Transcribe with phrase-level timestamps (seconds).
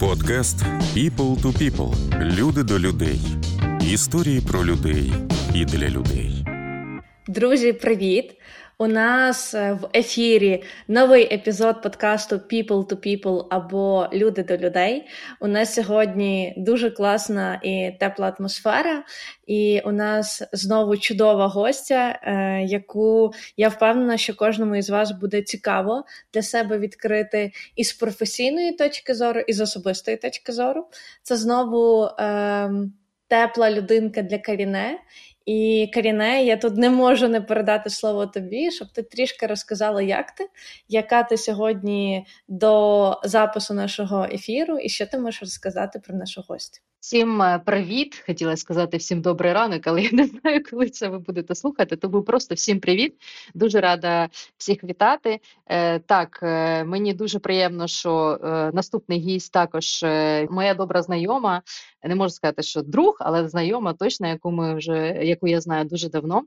[0.00, 0.56] Подкаст
[0.94, 2.24] People to People.
[2.38, 3.20] Люди до людей.
[3.92, 5.12] Історії про людей
[5.54, 6.44] і для людей.
[7.26, 8.37] Друзі, привіт!
[8.80, 15.08] У нас е, в ефірі новий епізод подкасту People to People або Люди до людей.
[15.40, 19.04] У нас сьогодні дуже класна і тепла атмосфера,
[19.46, 25.42] і у нас знову чудова гостя, е, яку я впевнена, що кожному із вас буде
[25.42, 26.04] цікаво
[26.34, 30.86] для себе відкрити і з професійної точки зору, і з особистої точки зору.
[31.22, 32.70] Це знову е,
[33.28, 34.98] тепла людинка для Каріне.
[35.48, 40.30] І Каріне, я тут не можу не передати слово тобі, щоб ти трішки розказала, як
[40.34, 40.48] ти,
[40.88, 46.80] яка ти сьогодні до запису нашого ефіру, і що ти можеш розказати про нашу гостю.
[47.00, 48.22] Всім е, привіт!
[48.26, 51.96] Хотіла сказати всім добрий ранок, але я не знаю, коли це ви будете слухати.
[51.96, 53.14] Тому просто всім привіт.
[53.54, 55.40] Дуже рада всіх вітати.
[55.66, 58.38] Е, Так, е, мені дуже приємно, що
[58.74, 60.02] наступний гість також
[60.50, 61.62] моя добра знайома.
[62.04, 66.08] Не можу сказати, що друг, але знайома точно, яку ми вже яку я знаю дуже
[66.08, 66.42] давно.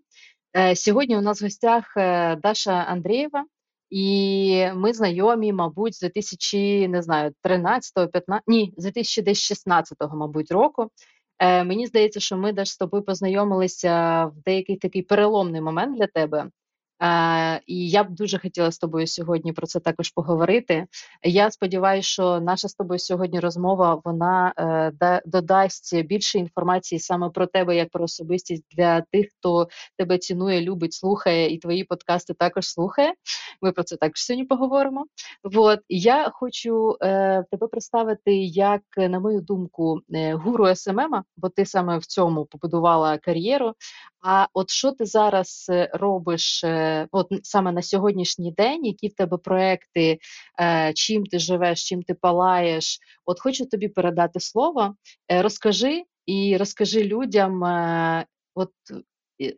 [0.75, 1.93] Сьогодні у нас в гостях
[2.41, 3.45] Даша Андрієва.
[3.91, 10.89] І ми знайомі, мабуть, з 2000, не знаю, 13 15 ні, з 2016, мабуть, року.
[11.39, 16.07] Е, Мені здається, що ми теж з тобою познайомилися в деякий такий переломний момент для
[16.07, 16.49] тебе.
[17.01, 20.85] Е, І я б дуже хотіла з тобою сьогодні про це також поговорити.
[21.23, 24.53] Я сподіваюся, що наша з тобою сьогодні розмова вона
[25.01, 30.61] е, додасть більше інформації саме про тебе, як про особистість для тих, хто тебе цінує,
[30.61, 33.13] любить, слухає, і твої подкасти також слухає.
[33.61, 35.05] Ми про це також сьогодні поговоримо.
[35.43, 39.99] От я хочу е, тебе представити як, на мою думку,
[40.33, 43.73] гуру СММ, бо ти саме в цьому побудувала кар'єру.
[44.23, 46.63] А от що ти зараз робиш
[47.11, 50.19] от саме на сьогоднішній день, які в тебе проекти,
[50.61, 52.99] е, чим ти живеш, чим ти палаєш?
[53.25, 54.95] От хочу тобі передати слово.
[55.29, 57.63] Розкажи і розкажи людям,
[58.55, 58.71] от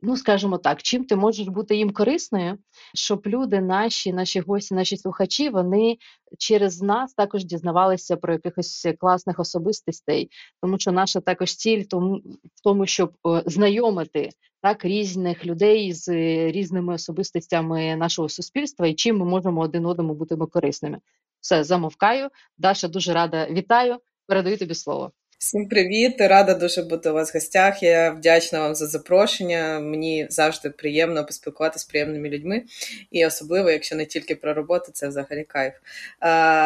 [0.02, 2.58] ну скажімо так, чим ти можеш бути їм корисною,
[2.96, 5.98] щоб люди, наші, наші гості, наші слухачі, вони
[6.38, 10.30] через нас також дізнавалися про якихось класних особистостей,
[10.62, 12.16] тому що наша також ціль тому
[12.56, 13.14] в тому, щоб
[13.46, 14.30] знайомити
[14.62, 16.10] так різних людей з
[16.52, 21.00] різними особистостями нашого суспільства і чим ми можемо один одному бути корисними.
[21.42, 22.30] Все замовкаю.
[22.58, 23.98] Даша дуже рада вітаю.
[24.28, 25.12] Передаю тобі слово.
[25.44, 26.16] Всім привіт!
[26.20, 27.84] Рада дуже бути у вас в гостях.
[27.84, 29.80] Я вдячна вам за запрошення.
[29.80, 32.64] Мені завжди приємно поспілкуватися з приємними людьми,
[33.12, 35.74] і особливо, якщо не тільки про роботу, це взагалі кайф.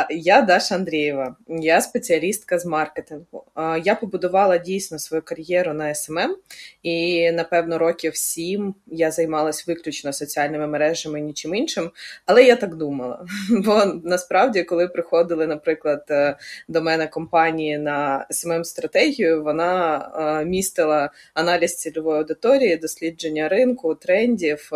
[0.10, 3.44] Я Даша Андрієва, я спеціалістка з маркетингу.
[3.84, 6.38] Я побудувала дійсно свою кар'єру на СММ,
[6.84, 11.92] і напевно років сім я займалась виключно соціальними мережами, і нічим іншим.
[12.26, 13.26] Але я так думала.
[13.50, 19.98] Бо насправді, коли приходили, наприклад, е, до мене компанії на СММ стратегію вона
[20.42, 24.70] е, містила аналіз цільової аудиторії, дослідження ринку, трендів,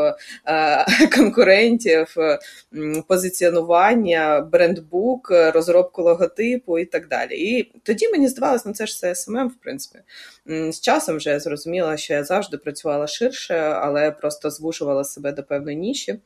[0.47, 0.85] е,
[1.15, 2.15] конкурентів,
[3.07, 7.35] позиціонування, брендбук, розробку логотипу і так далі.
[7.35, 9.99] І тоді мені здавалося, ну це ж все СММ, в принципі.
[10.45, 15.43] З часом вже я зрозуміла, що я завжди працювала ширше, але просто звужувала себе до
[15.43, 16.19] певної ніші.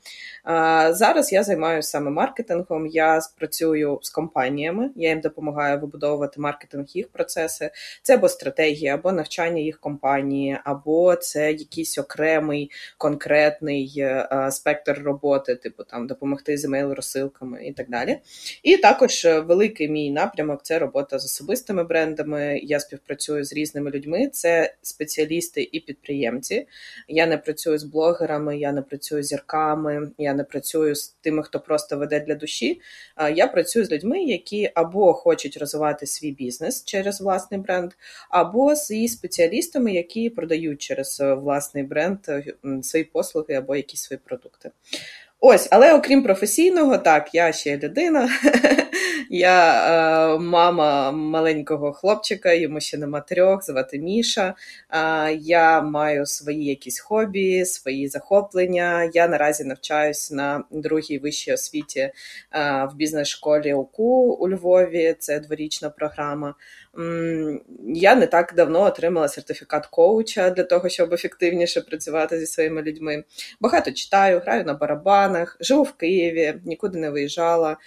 [0.90, 2.88] Зараз я займаюся саме маркетингом.
[2.88, 7.08] Я працюю з компаніями, я їм допомагаю вибудовувати маркетингові
[7.46, 7.72] процеси.
[8.02, 15.56] Це або стратегія, або навчання їх компанії, або це якийсь окремий конкретний е, спектр роботи,
[15.56, 18.20] типу там допомогти з емейл-розсилками і так далі.
[18.64, 22.60] І також великий мій напрямок це робота з особистими брендами.
[22.64, 26.68] Я співпрацюю з різними людьми це спеціалісти і підприємці.
[27.08, 31.44] Я не працюю з блогерами, я не працюю з зірками, я не працюю з тими,
[31.44, 32.82] хто просто веде для душі.
[33.36, 37.92] Я працюю з людьми, які або хочуть розвивати свій бізнес через власний бренд,
[38.30, 42.44] або з спеціалістами, які продають через е, власний бренд е,
[42.84, 44.72] свої послуги або якісь свої продукти.
[45.40, 48.30] Ось, але окрім професійного, так, я ще людина.
[49.30, 54.56] Я е, мама маленького хлопчика, йому ще нема трьох, звати Міша.
[54.90, 59.12] Е, я маю свої якісь хобі, свої захоплення.
[59.14, 62.14] Я наразі навчаюсь на другій вищій освіті е,
[62.92, 65.16] в бізнес-школі УКУ у Львові.
[65.20, 66.56] Це дворічна програма.
[67.96, 73.24] Я не так давно отримала сертифікат коуча для того, щоб ефективніше працювати зі своїми людьми.
[73.60, 77.78] Багато читаю, граю на барабанах, живу в Києві, нікуди не виїжджала.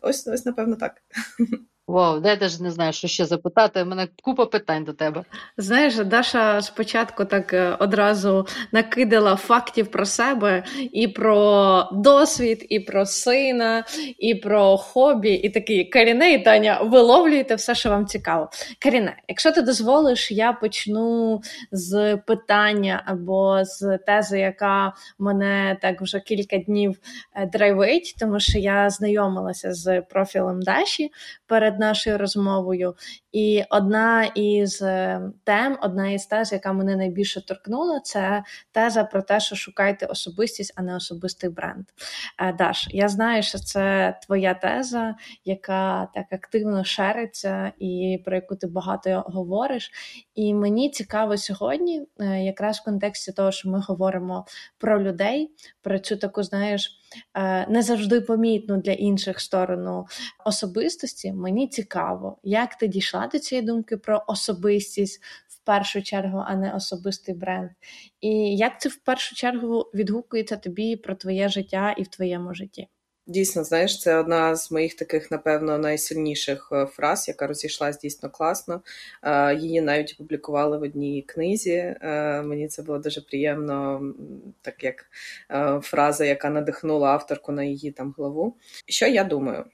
[0.00, 1.02] Ось, ось, напевно, так.
[1.90, 3.82] Вау, я теж не знаю, що ще запитати.
[3.82, 5.24] У мене купа питань до тебе.
[5.56, 13.06] Знаєш, Даша спочатку так е, одразу накидала фактів про себе і про досвід, і про
[13.06, 13.84] сина,
[14.18, 18.50] і про хобі, і такі Каріне і Таня, виловлюєте все, що вам цікаво.
[18.82, 21.40] Каріне, якщо ти дозволиш, я почну
[21.72, 26.96] з питання або з тези, яка мене так вже кілька днів
[27.34, 31.10] е, драйвить, тому що я знайомилася з профілем Даші
[31.46, 32.94] перед нашою розмовою.
[33.32, 38.42] І одна із е, тем, одна із тез, яка мене найбільше торкнула, це
[38.72, 41.84] теза про те, що шукайте особистість, а не особистий бренд.
[42.38, 48.56] Е, Даш, я знаю, що це твоя теза, яка так активно шериться і про яку
[48.56, 49.90] ти багато говориш.
[50.34, 54.46] І мені цікаво сьогодні, е, якраз в контексті того, що ми говоримо
[54.78, 55.50] про людей,
[55.82, 56.99] про цю таку, знаєш.
[57.34, 60.06] Е, не завжди помітну для інших сторону
[60.44, 61.32] особистості.
[61.32, 66.74] Мені цікаво, як ти дійшла до цієї думки про особистість в першу чергу, а не
[66.74, 67.70] особистий бренд.
[68.20, 72.88] І як це в першу чергу відгукується тобі про твоє життя і в твоєму житті?
[73.26, 78.82] Дійсно, знаєш, це одна з моїх таких, напевно, найсильніших е, фраз, яка розійшлась дійсно класно.
[79.22, 81.70] Е, її навіть опублікували в одній книзі.
[81.70, 84.02] Е, мені це було дуже приємно,
[84.62, 85.06] так як
[85.82, 88.56] фраза, яка надихнула авторку на її там главу.
[88.86, 89.64] Що я думаю?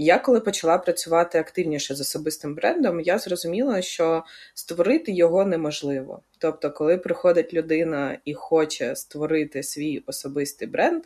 [0.00, 4.24] Я коли почала працювати активніше з особистим брендом, я зрозуміла, що
[4.54, 6.22] створити його неможливо.
[6.38, 11.04] Тобто, коли приходить людина і хоче створити свій особистий бренд,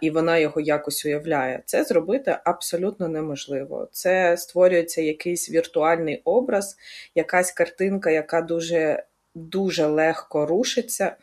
[0.00, 3.88] і вона його якось уявляє, це зробити абсолютно неможливо.
[3.92, 6.76] Це створюється якийсь віртуальний образ,
[7.14, 9.04] якась картинка, яка дуже
[9.34, 11.16] дуже легко рушиться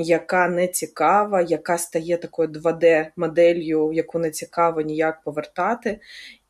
[0.00, 6.00] яка не цікава, яка стає такою 2D-моделлю, яку не цікаво ніяк повертати.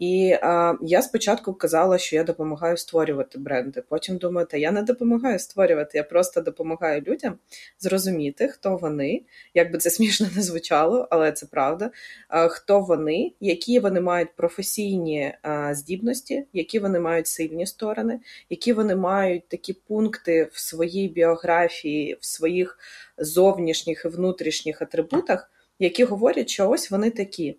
[0.01, 3.83] І а, я спочатку казала, що я допомагаю створювати бренди.
[3.89, 7.39] Потім думаю, та я не допомагаю створювати, я просто допомагаю людям
[7.79, 9.23] зрозуміти, хто вони,
[9.55, 11.91] як би це смішно не звучало, але це правда.
[12.29, 18.21] А, хто вони, які вони мають професійні а, здібності, які вони мають сильні сторони,
[18.51, 22.79] які вони мають такі пункти в своїй біографії, в своїх
[23.21, 27.57] зовнішніх і внутрішніх атрибутах, які говорять, що ось вони такі.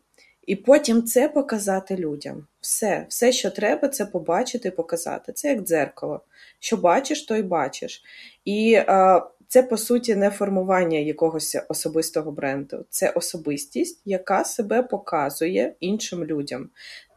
[0.48, 2.48] І потім це показати людям.
[2.62, 5.34] Все, все, що треба, це побачити і показати.
[5.34, 6.22] Це як дзеркало.
[6.60, 8.04] Що бачиш, то й бачиш.
[8.46, 15.76] І а, це, по суті, не формування якогось особистого бренду, це особистість, яка себе показує
[15.80, 16.70] іншим людям.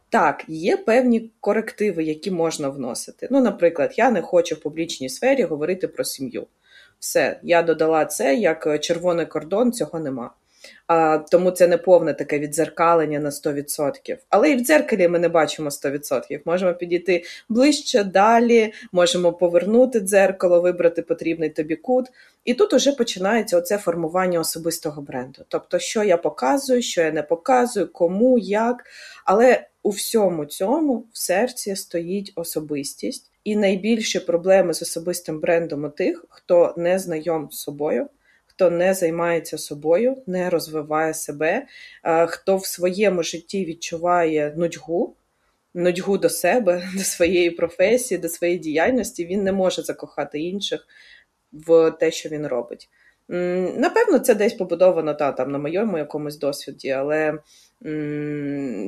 [0.09, 3.27] Так, є певні корективи, які можна вносити.
[3.31, 6.47] Ну, наприклад, я не хочу в публічній сфері говорити про сім'ю.
[7.05, 10.31] Все, я додала це як е, червоний кордон, цього нема.
[10.87, 14.17] А, Тому це не повне таке відзеркалення на 100%.
[14.29, 16.39] Але і в дзеркалі ми не бачимо 100%.
[16.45, 22.05] Можемо підійти ближче, далі, можемо повернути дзеркало, вибрати потрібний тобі кут.
[22.45, 25.41] І тут уже починається оце формування особистого бренду.
[25.47, 28.83] Тобто, що я показую, що я не показую, кому, як.
[29.25, 33.31] Але у всьому цьому в серці стоїть особистість.
[33.45, 38.09] І найбільші проблеми з особистим брендом у тих, хто не знайом з собою,
[38.45, 41.65] хто не займається собою, не розвиває себе,
[42.27, 45.15] хто в своєму житті відчуває нудьгу,
[45.73, 50.87] нудьгу до себе, до своєї професії, до своєї діяльності, він не може закохати інших
[51.53, 52.89] в те, що він робить.
[53.77, 57.39] Напевно, це десь побудовано та, там, на моєму якомусь досвіді, але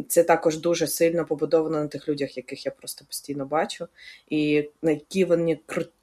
[0.07, 3.87] це також дуже сильно побудовано на тих людях, яких я просто постійно бачу,
[4.29, 5.59] і на які вони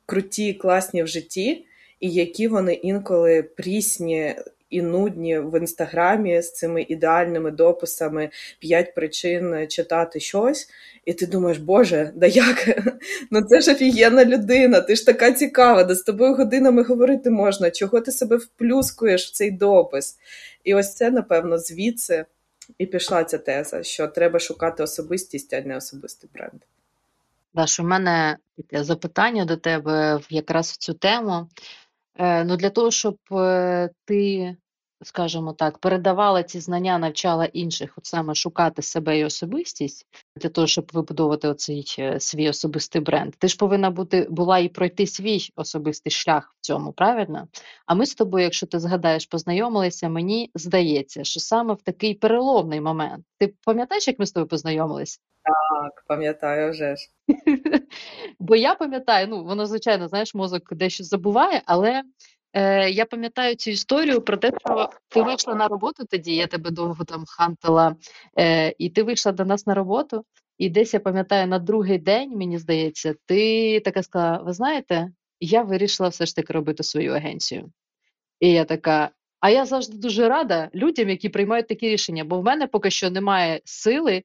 [0.06, 1.66] круті, класні в житті,
[2.00, 4.34] і які вони інколи прісні
[4.70, 10.68] і нудні в інстаграмі з цими ідеальними дописами п'ять причин читати щось.
[11.04, 12.68] І ти думаєш, Боже, да як?
[13.30, 17.70] Ну це ж офігенна людина, ти ж така цікава, да з тобою годинами говорити можна,
[17.70, 20.18] чого ти себе вплюскуєш в цей допис?
[20.64, 22.24] І ось це, напевно, звідси
[22.78, 26.62] і пішла ця теза, що треба шукати особистість, а не особистий бренд.
[27.54, 28.36] Даш, у мене
[28.72, 31.48] запитання до тебе якраз в цю тему.
[32.18, 34.56] Е, ну, Для того, щоб е, ти
[35.02, 40.66] скажімо так, передавала ці знання, навчала інших, от саме шукати себе і особистість для того,
[40.66, 43.34] щоб вибудовувати оцей е, свій особистий бренд.
[43.38, 47.48] Ти ж повинна бути була і пройти свій особистий шлях в цьому, правильно?
[47.86, 52.80] А ми з тобою, якщо ти згадаєш, познайомилися, мені здається, що саме в такий переломний
[52.80, 53.24] момент.
[53.38, 55.18] Ти пам'ятаєш, як ми з тобою познайомилися?
[55.44, 57.08] Так, пам'ятаю вже ж.
[58.38, 62.02] Бо я пам'ятаю, ну воно звичайно, знаєш, мозок дещо забуває, але
[62.54, 66.70] Е, Я пам'ятаю цю історію про те, що ти вийшла на роботу тоді, я тебе
[66.70, 67.96] довго там хантила,
[68.38, 70.24] е, і ти вийшла до нас на роботу.
[70.58, 75.08] І десь я пам'ятаю, на другий день, мені здається, ти така сказала: ви знаєте,
[75.40, 77.70] я вирішила все ж таки робити свою агенцію.
[78.40, 79.10] І я така.
[79.40, 83.10] А я завжди дуже рада людям, які приймають такі рішення, бо в мене поки що
[83.10, 84.22] немає сили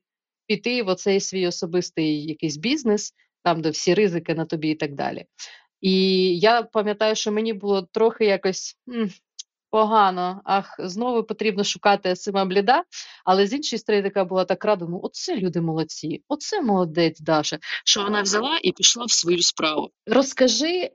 [0.47, 4.93] піти в оцей свій особистий якийсь бізнес, там, де всі ризики на тобі і так
[4.93, 5.25] далі.
[5.81, 5.93] І
[6.39, 8.77] я пам'ятаю, що мені було трохи якось
[9.69, 12.83] погано, ах, знову потрібно шукати сима бліда.
[13.25, 17.59] Але з іншої сторони, така була так рада, ну оце люди молодці, оце молодець Даша,
[17.85, 19.91] що вона взяла і пішла в свою справу.
[20.05, 20.91] Розкажи,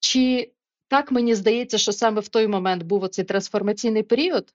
[0.00, 0.52] чи
[0.88, 4.54] так мені здається, що саме в той момент був оцей трансформаційний період?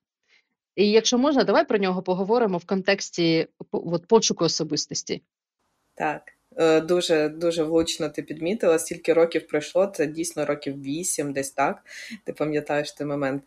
[0.75, 5.21] І якщо можна, давай про нього поговоримо в контексті от, пошуку особистості.
[5.95, 6.21] Так.
[6.57, 11.83] Е, дуже дуже влучно ти підмітила, стільки років пройшло, це дійсно років вісім, десь так.
[12.24, 13.43] Ти пам'ятаєш той момент.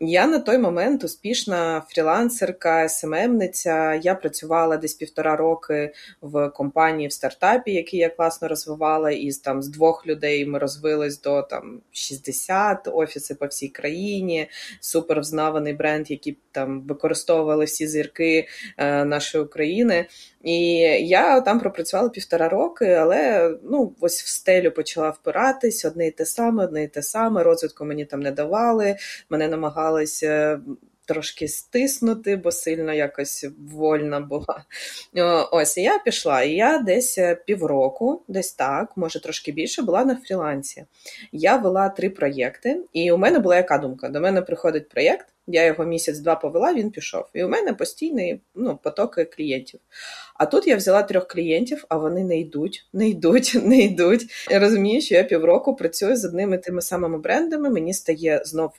[0.00, 3.94] Я на той момент успішна фрілансерка, СММниця.
[3.94, 9.10] Я працювала десь півтора роки в компанії в стартапі, який я класно розвивала.
[9.10, 14.48] Із там з двох людей ми розвились до там 60 офіси по всій країні,
[14.80, 20.06] супер взнаваний бренд, який там використовували всі зірки е, нашої України.
[20.42, 20.68] І
[21.08, 26.26] я там пропрацювала півтора роки, але ну ось в стелю почала впиратись одне і те
[26.26, 27.42] саме, одне і те саме.
[27.42, 28.96] Розвитку мені там не давали.
[29.30, 30.60] Мене намагалися
[31.06, 34.64] трошки стиснути, бо сильно якось вольна була.
[35.52, 40.16] Ось я пішла, і я десь е, півроку, десь так, може трошки більше, була на
[40.16, 40.84] фрілансі.
[41.32, 44.08] Я вела три проєкти, і у мене була яка думка?
[44.08, 45.26] До мене приходить проєкт.
[45.48, 47.24] Я його місяць-два повела, він пішов.
[47.34, 49.80] І у мене постійний ну, потоки клієнтів.
[50.34, 54.46] А тут я взяла трьох клієнтів, а вони не йдуть, не йдуть, не йдуть.
[54.50, 57.70] Я розумію, що я півроку працюю з одними тими самими брендами.
[57.70, 58.72] Мені стає знов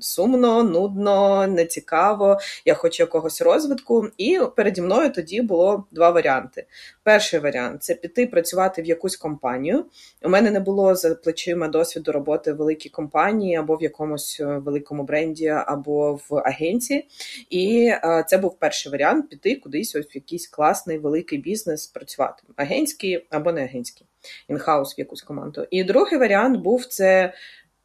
[0.00, 4.08] сумно, нудно, нецікаво, я хочу якогось розвитку.
[4.18, 6.66] І переді мною тоді було два варіанти.
[7.02, 9.86] Перший варіант це піти працювати в якусь компанію.
[10.22, 14.44] У мене не було за плечима досвіду роботи в великій компанії або в якомусь е,
[14.44, 17.08] великому бренді, або в агенції.
[17.50, 22.42] І е, це був перший варіант піти кудись ось в якийсь класний великий бізнес працювати.
[22.56, 24.06] Агентський або не агентський,
[24.48, 25.66] інхаус в якусь команду.
[25.70, 27.32] І другий варіант був це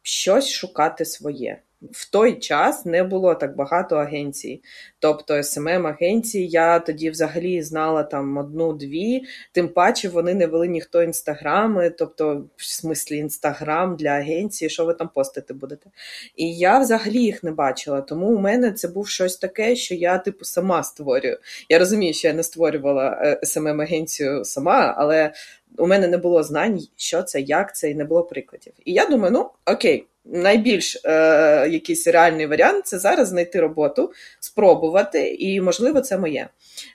[0.02, 4.62] щось шукати своє в той час не було так багато агенцій.
[4.98, 11.02] Тобто smm агенції я тоді взагалі знала там одну-дві, тим паче вони не вели ніхто
[11.02, 15.90] інстаграми, тобто, в смислі, інстаграм для агенції, що ви там постити будете.
[16.36, 18.00] І я взагалі їх не бачила.
[18.00, 21.38] Тому у мене це був щось таке, що я, типу, сама створюю.
[21.68, 25.32] Я розумію, що я не створювала smm агенцію сама, але
[25.78, 28.72] у мене не було знань, що це, як це, і не було прикладів.
[28.84, 35.34] І я думаю, ну окей найбільш е, якийсь реальний варіант це зараз знайти роботу, спробувати,
[35.34, 36.48] і, можливо, це моє.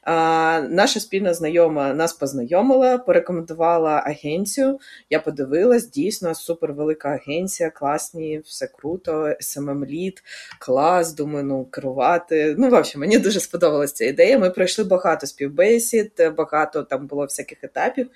[0.04, 4.80] А, Наша спільна знайома нас познайомила, порекомендувала агенцію.
[5.10, 9.12] Я подивилась, дійсно супервелика агенція, класні, все круто,
[9.42, 10.24] smm лід
[10.60, 12.56] клас, думаю, ну керувати.
[12.58, 14.40] Ну, в общем, мені дуже сподобалася ця ідея.
[14.40, 18.08] Ми пройшли багато співбесід, багато там було всяких етапів.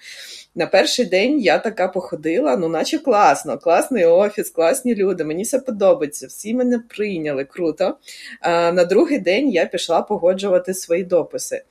[0.56, 5.05] На перший день я така походила, ну, наче класно, класний офіс, класні люди.
[5.14, 7.98] Мені все подобається, всі мене прийняли круто.
[8.42, 11.64] А на другий день я пішла погоджувати свої дописи.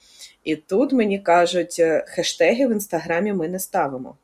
[0.45, 4.17] І тут мені кажуть, «Е, хештеги в інстаграмі ми не ставимо.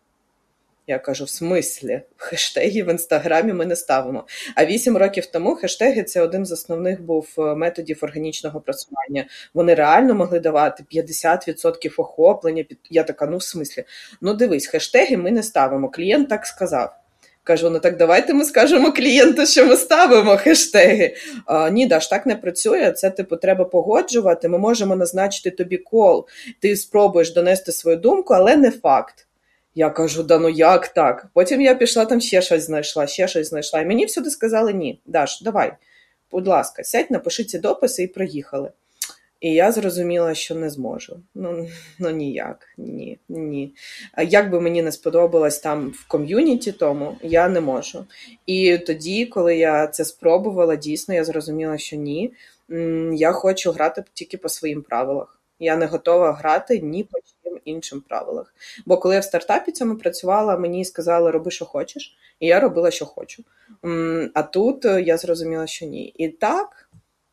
[0.86, 4.26] Я кажу, в смислі, хештеги в інстаграмі ми не ставимо.
[4.54, 9.26] А вісім років тому хештеги це один з основних був е, методів органічного просування.
[9.54, 12.64] Вони реально могли давати 50% охоплення.
[12.90, 13.84] Я така, ну в смислі,
[14.20, 15.90] ну дивись, хештеги ми не ставимо.
[15.90, 16.99] Клієнт так сказав.
[17.44, 21.14] Кажу, ну так давайте ми скажемо клієнту, що ми ставимо хештеги.
[21.46, 22.92] А, Ні, Даш, так не працює.
[22.92, 24.48] Це типу треба погоджувати.
[24.48, 26.26] Ми можемо назначити тобі кол.
[26.60, 29.26] Ти спробуєш донести свою думку, але не факт.
[29.74, 31.26] Я кажу, да ну як так?
[31.34, 33.80] Потім я пішла там ще щось знайшла, ще щось знайшла.
[33.80, 35.00] І мені всюди сказали ні.
[35.06, 35.72] Даш, давай,
[36.30, 38.70] будь ласка, сядь, напиши ці дописи і проїхали.
[39.40, 41.20] І я зрозуміла, що не зможу.
[41.34, 41.68] Ну
[41.98, 43.74] ну ніяк, ні, ні.
[44.28, 48.04] Як би мені не сподобалось там в ком'юніті, тому я не можу.
[48.46, 52.32] І тоді, коли я це спробувала, дійсно я зрозуміла, що ні.
[53.12, 55.40] Я хочу грати тільки по своїм правилах.
[55.60, 58.54] Я не готова грати ні по чим іншим правилах.
[58.86, 62.90] Бо коли я в стартапі цьому працювала, мені сказали, роби, що хочеш, і я робила,
[62.90, 63.44] що хочу.
[64.34, 66.14] А тут е, я зрозуміла, що ні.
[66.16, 66.89] І так.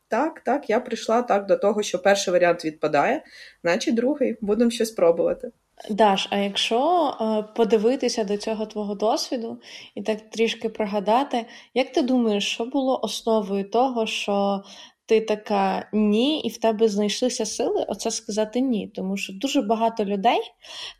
[0.08, 3.24] Так, так, я прийшла так до того, що перший варіант відпадає,
[3.62, 5.50] значить другий будемо щось пробувати.
[5.90, 9.60] Даш, а якщо е, подивитися до цього твого досвіду
[9.94, 14.62] і так трішки пригадати, як ти думаєш, що було основою того, що
[15.08, 18.88] ти така ні, і в тебе знайшлися сили оце сказати ні.
[18.94, 20.40] Тому що дуже багато людей,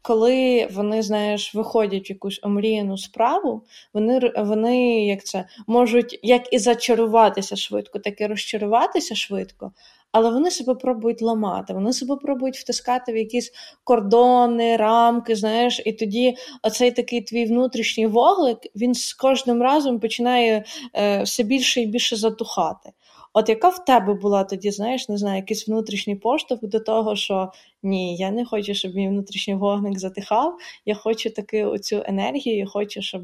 [0.02, 3.62] коли вони, знаєш, виходять в якусь омріяну справу,
[3.94, 9.72] вони вони як це можуть як і зачаруватися швидко, так і розчаруватися швидко.
[10.12, 13.52] Але вони себе пробують ламати, вони себе пробують втискати в якісь
[13.84, 20.64] кордони, рамки, знаєш, і тоді оцей такий твій внутрішній воглик він з кожним разом починає
[20.94, 22.90] е, все більше і більше затухати.
[23.32, 27.52] От яка в тебе була тоді, знаєш, не знаю, якийсь внутрішній поштовх до того, що
[27.82, 30.58] ні, я не хочу, щоб мій внутрішній вогник затихав.
[30.86, 33.22] Я хочу таки оцю енергію, я хочу, щоб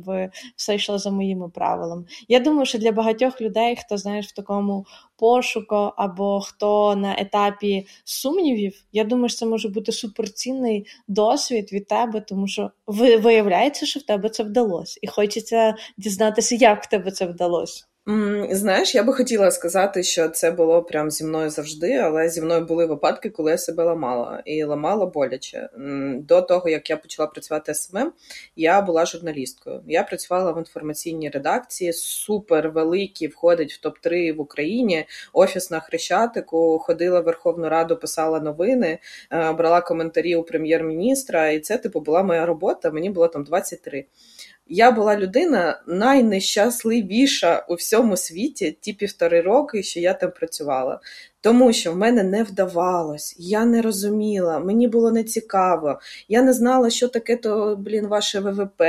[0.57, 2.05] все йшло за моїми правилами.
[2.29, 7.87] Я думаю, що для багатьох людей, хто знаєш в такому пошуку або хто на етапі
[8.05, 14.01] сумнівів, я думаю, що це може бути суперцінний досвід від тебе, тому що виявляється, що
[14.01, 17.85] в тебе це вдалося, і хочеться дізнатися, як в тебе це вдалося.
[18.51, 22.65] Знаєш, я би хотіла сказати, що це було прям зі мною завжди, але зі мною
[22.65, 25.69] були випадки, коли я себе ламала і ламала боляче.
[26.15, 28.13] До того як я почала працювати СММ,
[28.57, 29.83] я була журналісткою.
[29.87, 35.05] Я працювала в інформаційній редакції, супер великий, входить в топ 3 в Україні.
[35.33, 38.99] Офіс на Хрещатику, ходила в Верховну Раду, писала новини,
[39.33, 42.91] е, брала коментарі у прем'єр-міністра, і це типу була моя робота.
[42.91, 44.05] Мені було там 23
[44.67, 51.01] я була людина найнещасливіша у всьому світі ті півтори роки, що я там працювала.
[51.45, 56.53] Тому що в мене не вдавалось, я не розуміла, мені було не цікаво, я не
[56.53, 58.83] знала, що таке то, блін, ваше ВВП.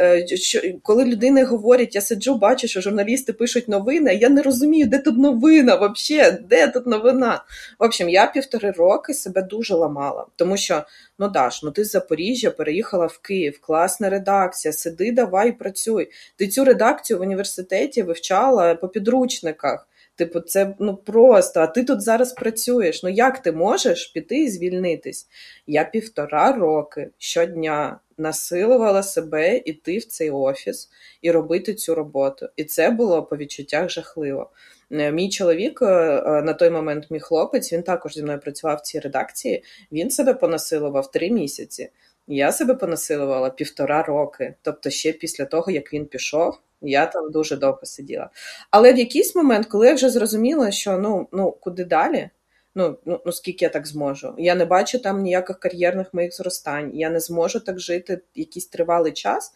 [0.00, 4.86] Е, що, Коли людини говорять, я сиджу, бачу, що журналісти пишуть новини, я не розумію,
[4.86, 7.44] де тут новина, взагалі, де тут новина.
[7.78, 10.82] В общем, я півтори роки себе дуже ламала, тому що,
[11.18, 16.10] ну Даш, ну ти з Запоріжжя переїхала в Київ, класна редакція, сиди, давай працюй.
[16.36, 19.88] Ти цю редакцію в університеті вивчала по підручниках.
[20.16, 23.02] Типу, це ну просто, а ти тут зараз працюєш.
[23.02, 25.28] Ну як ти можеш піти і звільнитись?
[25.66, 30.90] Я півтора роки щодня насилувала себе іти в цей офіс
[31.22, 32.48] і робити цю роботу.
[32.56, 34.50] І це було по відчуттях жахливо.
[34.90, 38.76] Е, мій чоловік е, е, на той момент, мій хлопець, він також зі мною працював
[38.76, 39.64] в цій редакції.
[39.92, 41.90] Він себе понасилував три місяці.
[42.26, 47.56] Я себе понасилувала півтора роки, тобто ще після того, як він пішов, я там дуже
[47.56, 48.30] довго сиділа.
[48.70, 52.30] Але в якийсь момент, коли я вже зрозуміла, що ну ну куди далі,
[52.74, 56.90] ну ну, ну скільки я так зможу, я не бачу там ніяких кар'єрних моїх зростань,
[56.94, 59.52] я не зможу так жити якийсь тривалий час.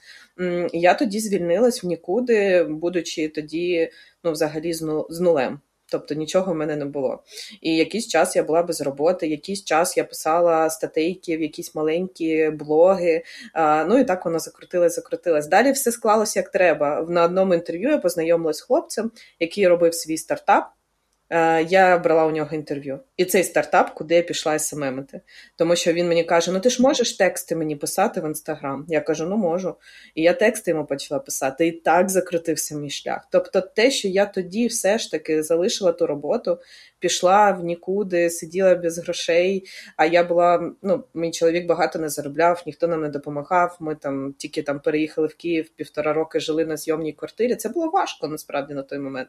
[0.73, 3.91] Я тоді звільнилась в нікуди, будучи тоді
[4.25, 4.73] ну, взагалі
[5.09, 5.61] з нулем.
[5.89, 7.23] Тобто нічого в мене не було.
[7.61, 12.51] І якийсь час я була без роботи, якийсь час я писала статейки в якісь маленькі
[12.51, 13.23] блоги.
[13.89, 15.47] Ну і так воно закрутилось, закрутилось.
[15.47, 17.07] Далі все склалося як треба.
[17.09, 20.65] На одному інтерв'ю я познайомилась з хлопцем, який робив свій стартап.
[21.31, 23.01] Е, я брала у нього інтерв'ю.
[23.17, 25.21] І цей стартап, куди я пішла СММити.
[25.57, 28.85] Тому що він мені каже: Ну ти ж можеш тексти мені писати в інстаграм?
[28.89, 29.75] Я кажу, ну можу.
[30.15, 31.67] І я тексти йому почала писати.
[31.67, 33.29] І так закрутився мій шлях.
[33.31, 36.59] Тобто, те, що я тоді все ж таки залишила ту роботу,
[36.99, 39.65] пішла в нікуди, сиділа без грошей.
[39.97, 43.77] А я була, ну, мій чоловік багато не заробляв, ніхто нам не допомагав.
[43.81, 47.57] Ми там тільки там переїхали в Київ півтора роки, жили на зйомній квартирі.
[47.57, 49.29] Це було важко насправді на той момент.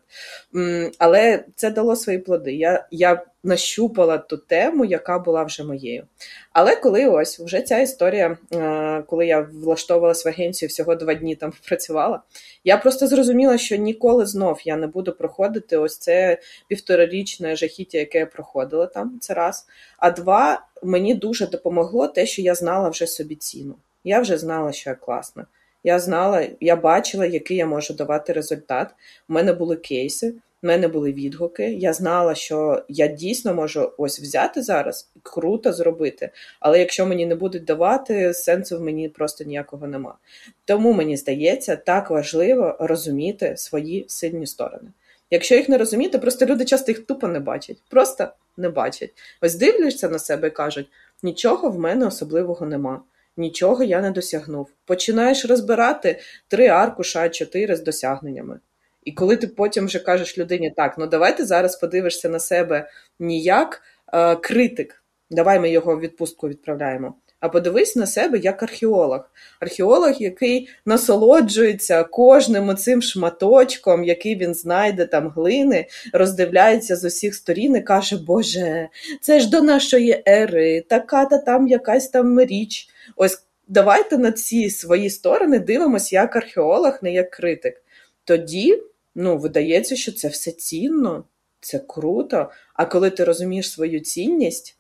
[1.00, 2.54] Але це дало свої плоди.
[2.54, 6.08] Я, Я нащупала ту тему, яка була вже моєю.
[6.54, 11.36] Але коли ось вже ця історія, е, коли я влаштовувалась в агенцію, всього два дні
[11.36, 12.22] там працювала,
[12.64, 18.20] я просто зрозуміла, що ніколи знов я не буду проходити ось це півторарічне жахіття, яке
[18.20, 19.18] я проходила там.
[19.22, 19.66] Це раз.
[19.98, 23.76] А два, мені дуже допомогло те, що я знала вже собі ціну.
[24.04, 25.46] Я вже знала, що я класна.
[25.84, 28.90] Я знала, я бачила, який я можу давати результат.
[29.30, 30.34] У мене були кейси.
[30.64, 31.74] У мене були відгуки.
[31.74, 36.30] Я знала, що я дійсно можу ось взяти зараз і круто зробити.
[36.60, 40.18] Але якщо мені не будуть давати, сенсу в мені просто ніякого нема.
[40.66, 44.90] Тому мені здається, так важливо розуміти свої сильні сторони.
[45.32, 47.78] Якщо їх не розуміти, просто люди часто їх тупо не бачать.
[47.90, 49.14] Просто не бачать.
[49.42, 50.88] Ось дивляться на себе і кажуть:
[51.24, 53.02] нічого в мене особливого нема.
[53.38, 54.70] Нічого я не досягнув.
[54.86, 58.60] Починаєш розбирати три аркуша, чотири з досягненнями.
[59.08, 62.90] І коли ти потім вже кажеш людині, так, ну давай ти зараз подивишся на себе
[63.20, 63.82] не як
[64.14, 67.16] е, критик, давай ми його в відпустку відправляємо.
[67.40, 69.30] А подивись на себе як археолог.
[69.60, 77.76] Археолог, який насолоджується кожним оцим шматочком, який він знайде там глини, роздивляється з усіх сторін
[77.76, 78.90] і каже, Боже,
[79.22, 82.88] це ж до нашої ери, така-та там якась там річ.
[83.16, 87.84] Ось давайте на ці свої сторони дивимося як археолог, не як критик.
[88.24, 88.84] Тоді
[89.18, 91.26] ну, видається, що це все цінно.
[91.60, 92.52] це круто.
[92.74, 94.78] А коли ти розумієш свою цінність,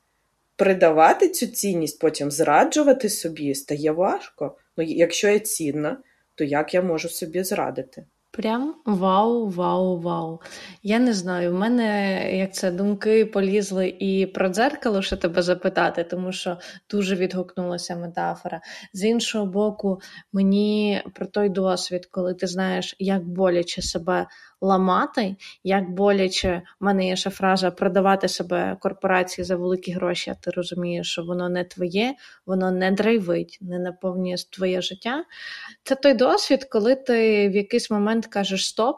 [0.56, 4.58] придавати цю цінність, потім зраджувати собі стає важко.
[4.78, 5.97] Ну, якщо я цінна,
[6.36, 8.06] то як я можу собі зрадити?
[8.38, 10.41] Прям вау, вау, вау.
[10.84, 16.04] Я не знаю, в мене як це думки полізли і про дзеркало що тебе запитати,
[16.04, 16.58] тому що
[16.89, 18.62] дуже відгукнулася метафора.
[18.93, 20.00] З іншого боку,
[20.34, 24.28] мені про той досвід, коли ти знаєш, як боляче себе
[24.62, 30.36] ламати, як боляче в мене є ще фраза продавати себе корпорації за великі гроші, а
[30.36, 32.15] ти розумієш, що воно не твоє,
[32.46, 35.24] воно не драйвить, не наповнює твоє життя.
[35.84, 38.98] Це той досвід, коли ти в якийсь момент кажеш стоп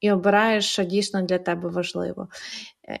[0.00, 2.28] і обираєш, що дійсно для тебе важливо.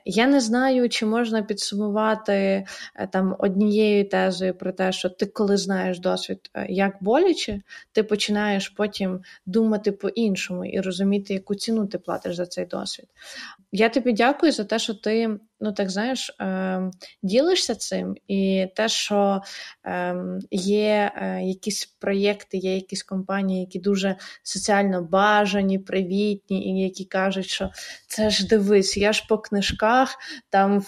[0.04, 2.66] Я не знаю, чи можна підсумувати е,
[3.12, 7.60] там однією тезою про те, що ти, коли знаєш досвід, е, як боляче,
[7.92, 13.06] ти починаєш потім думати по-іншому і розуміти, яку ціну ти платиш за цей досвід.
[13.72, 16.90] Я тобі дякую за те, що ти ну так знаєш, е,
[17.22, 19.42] ділишся цим, і те, що
[19.86, 20.16] е,
[20.50, 27.46] є е, якісь проєкти, є якісь компанії, які дуже соціально бажані, привітні, і які кажуть,
[27.46, 27.70] що
[28.06, 30.16] це ж дивись, я ж по книжках
[30.50, 30.84] там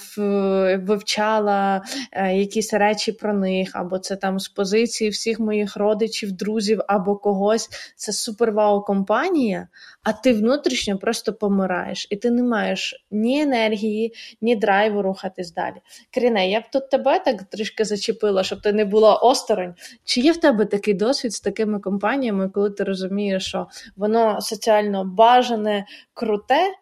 [0.87, 1.83] вивчала
[2.13, 7.17] е, якісь речі про них, або це там з позиції всіх моїх родичів, друзів або
[7.17, 7.69] когось.
[7.97, 9.69] Це супер-вау компанія,
[10.03, 15.77] а ти внутрішньо просто помираєш, і ти не маєш ні енергії, ні драйву рухатись далі.
[16.15, 19.75] Каріне, я б тут тебе так трішки зачепила, щоб ти не була осторонь.
[20.05, 25.05] Чи є в тебе такий досвід з такими компаніями, коли ти розумієш, що воно соціально
[25.05, 26.75] бажане, круте,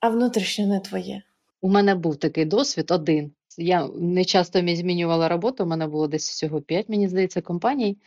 [0.00, 1.22] а внутрішньо не твоє?
[1.60, 3.32] У мене був такий досвід один.
[3.58, 7.98] Я не часто змінювала роботу, у мене було десь всього 5, мені здається, компаній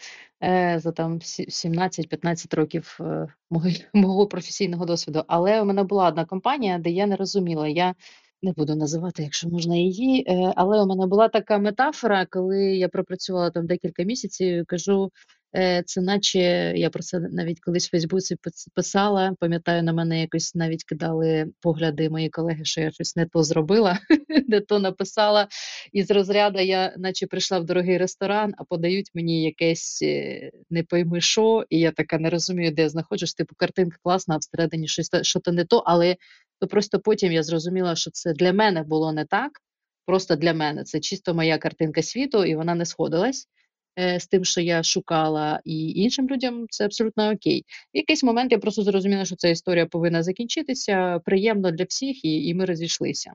[0.43, 3.27] е, за там 17-15 років е,
[3.93, 5.23] мого професійного досвіду.
[5.27, 7.67] Але у мене була одна компанія, де я не розуміла.
[7.67, 7.95] Я
[8.41, 12.89] не буду називати, якщо можна її, е, але у мене була така метафора, коли я
[12.89, 15.11] пропрацювала там декілька місяців, кажу,
[15.57, 16.39] Е, це наче
[16.75, 18.37] я про це навіть колись в Фейсбуці
[18.73, 19.35] писала.
[19.39, 23.99] Пам'ятаю, на мене якось навіть кидали погляди мої колеги, що я щось не то зробила,
[24.47, 25.47] не то написала.
[25.91, 30.83] І з розряду я, наче прийшла в дорогий ресторан, а подають мені якесь е, не
[30.83, 33.33] пойми що, і я така не розумію, де я знаходжусь.
[33.33, 36.15] Типу, картинка класна, а всередині щось що то не то, але
[36.59, 39.51] то просто потім я зрозуміла, що це для мене було не так.
[40.05, 43.47] Просто для мене це чисто моя картинка світу, і вона не сходилась.
[43.99, 47.63] Е, з тим, що я шукала, і іншим людям це абсолютно окей.
[47.93, 52.47] В якийсь момент я просто зрозуміла, що ця історія повинна закінчитися приємно для всіх, і
[52.47, 53.33] і ми розійшлися.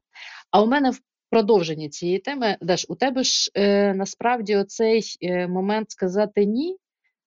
[0.51, 5.47] А у мене в продовженні цієї теми, Даш, у тебе ж е, насправді оцей е,
[5.49, 6.77] момент сказати ні.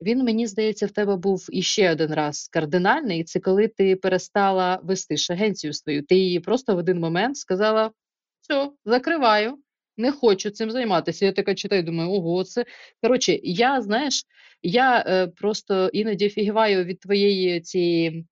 [0.03, 4.79] Він, мені здається, в тебе був іще один раз кардинальний, і це коли ти перестала
[4.83, 6.03] вести ж агенцію свою.
[6.03, 7.91] Ти її просто в один момент сказала:
[8.41, 9.57] все, закриваю,
[9.97, 11.25] не хочу цим займатися.
[11.25, 12.65] Я така читаю, думаю, ого, це
[13.01, 14.23] коротше, я знаєш,
[14.63, 18.25] я е, просто іноді фігіваю від твоєї цієї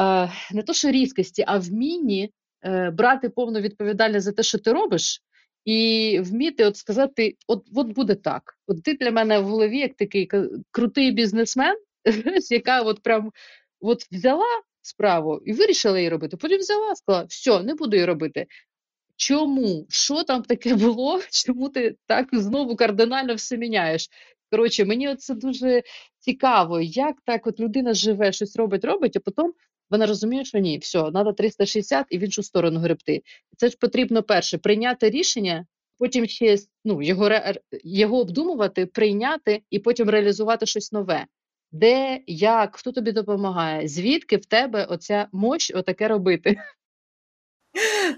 [0.00, 2.30] е, не то, що різкості, а вмінні
[2.64, 5.22] е, брати повну відповідальність за те, що ти робиш,
[5.66, 8.42] і вміти от сказати: от от буде так.
[8.66, 10.28] От ти для мене в голові як такий
[10.70, 11.76] крутий бізнесмен,
[12.50, 13.32] яка от прям
[13.80, 16.36] от взяла справу і вирішила її робити.
[16.36, 18.46] Потім взяла, сказала, все, не буду її робити.
[19.16, 19.86] Чому?
[19.88, 21.20] Що там таке було?
[21.30, 24.08] Чому ти так знову кардинально все міняєш?
[24.50, 25.82] Коротше, мені це дуже
[26.18, 29.52] цікаво, як так от людина живе, щось робить, робить, а потім
[29.90, 33.22] вона розуміє, що ні, все, треба 360 і в іншу сторону гребти.
[33.56, 35.66] Це ж потрібно перше прийняти рішення,
[35.98, 37.30] потім ще ну, його
[37.84, 41.26] його обдумувати, прийняти і потім реалізувати щось нове.
[41.72, 43.88] Де, як, хто тобі допомагає?
[43.88, 46.56] Звідки в тебе оця мощь отаке робити?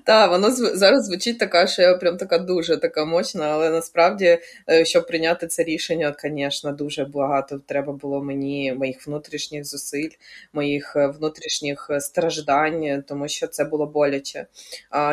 [0.04, 4.38] Так, воно зараз звучить така, що я прям така дуже така мощна, але насправді,
[4.70, 10.10] е, щоб прийняти це рішення, звісно, дуже багато треба було мені моїх внутрішніх зусиль,
[10.52, 14.46] моїх е, внутрішніх е, страждань, тому що це було боляче.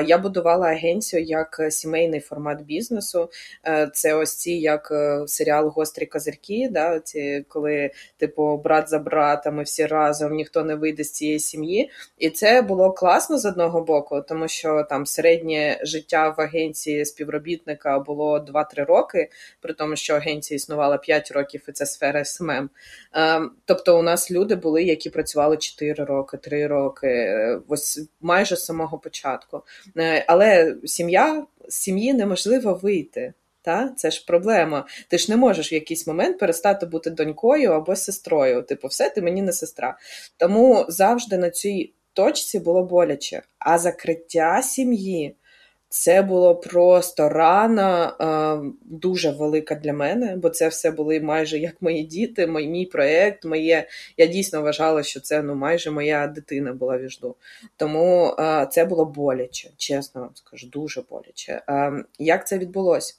[0.06, 3.30] Я будувала агенцію як сімейний формат бізнесу.
[3.94, 4.94] Це ось ці як
[5.28, 11.04] серіал Гострі козирки, да, ці, коли, типу, брат за братами всі разом, ніхто не вийде
[11.04, 11.92] з цієї сім'ї.
[12.18, 18.00] І це було класно з одного боку тому що там середнє життя в агенції співробітника
[18.00, 19.30] було 2-3 роки,
[19.62, 22.70] при тому, що агенція існувала 5 років, і це сфера СММ.
[23.14, 28.56] Ем, тобто, у нас люди були, які працювали 4 роки, 3 роки, е, ось майже
[28.56, 29.64] з самого початку.
[29.98, 33.34] Е, але сім'я з сім'ї неможливо вийти.
[33.62, 33.90] Та?
[33.90, 34.88] Це ж проблема.
[35.08, 38.62] Ти ж не можеш в якийсь момент перестати бути донькою або сестрою.
[38.64, 39.98] Типу, все, ти мені не сестра.
[40.38, 45.36] Тому завжди на цій точці було боляче, а закриття сім'ї.
[45.90, 48.14] Це було просто рана
[48.82, 53.46] дуже велика для мене, бо це все були майже як мої діти, мій, мій проєкт,
[53.46, 53.88] моє.
[54.18, 57.36] Я дійсно вважала, що це ну майже моя дитина була віжду.
[57.78, 58.36] Тому
[58.72, 61.62] це було боляче, чесно вам скажу, дуже боляче.
[62.20, 63.14] Як це відбулося?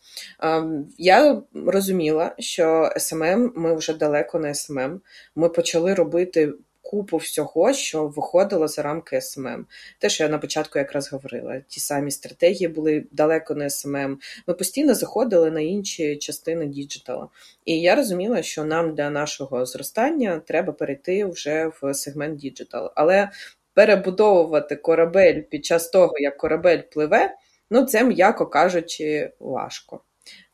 [0.98, 5.00] Я розуміла, що СММ, ми вже далеко не СММ.
[5.36, 6.52] Ми почали робити
[6.90, 9.66] купу всього, що виходило за рамки СММ.
[9.98, 14.18] Те, що я на початку якраз говорила, ті самі стратегії були далеко не СММ.
[14.46, 17.28] Ми постійно заходили на інші частини діджитала.
[17.64, 22.92] І я розуміла, що нам для нашого зростання треба перейти вже в сегмент діджитал.
[22.94, 23.30] Але
[23.74, 27.34] перебудовувати корабель під час того, як корабель пливе,
[27.70, 30.00] ну це, м'яко кажучи, важко.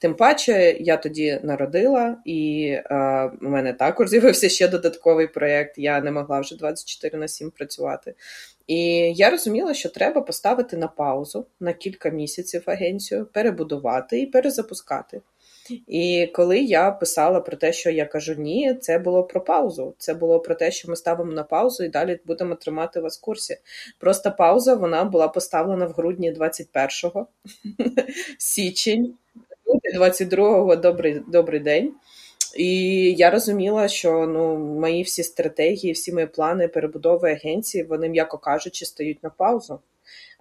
[0.03, 5.79] Тим паче я тоді народила, і е, у мене також з'явився ще додатковий проєкт.
[5.79, 8.15] Я не могла вже 24 на 7 працювати.
[8.67, 8.79] І
[9.17, 15.21] я розуміла, що треба поставити на паузу на кілька місяців агенцію, перебудувати і перезапускати.
[15.89, 19.95] І коли я писала про те, що я кажу ні, це було про паузу.
[19.99, 23.21] Це було про те, що ми ставимо на паузу і далі будемо тримати вас в
[23.21, 23.57] курсі.
[23.99, 27.27] Просто пауза вона була поставлена в грудні 21-го,
[28.39, 29.15] січень.
[29.97, 31.95] 22-го добрий добрий день.
[32.57, 38.39] І я розуміла, що ну мої всі стратегії, всі мої плани перебудови агенції, вони, м'яко
[38.39, 39.81] кажучи, стають на паузу.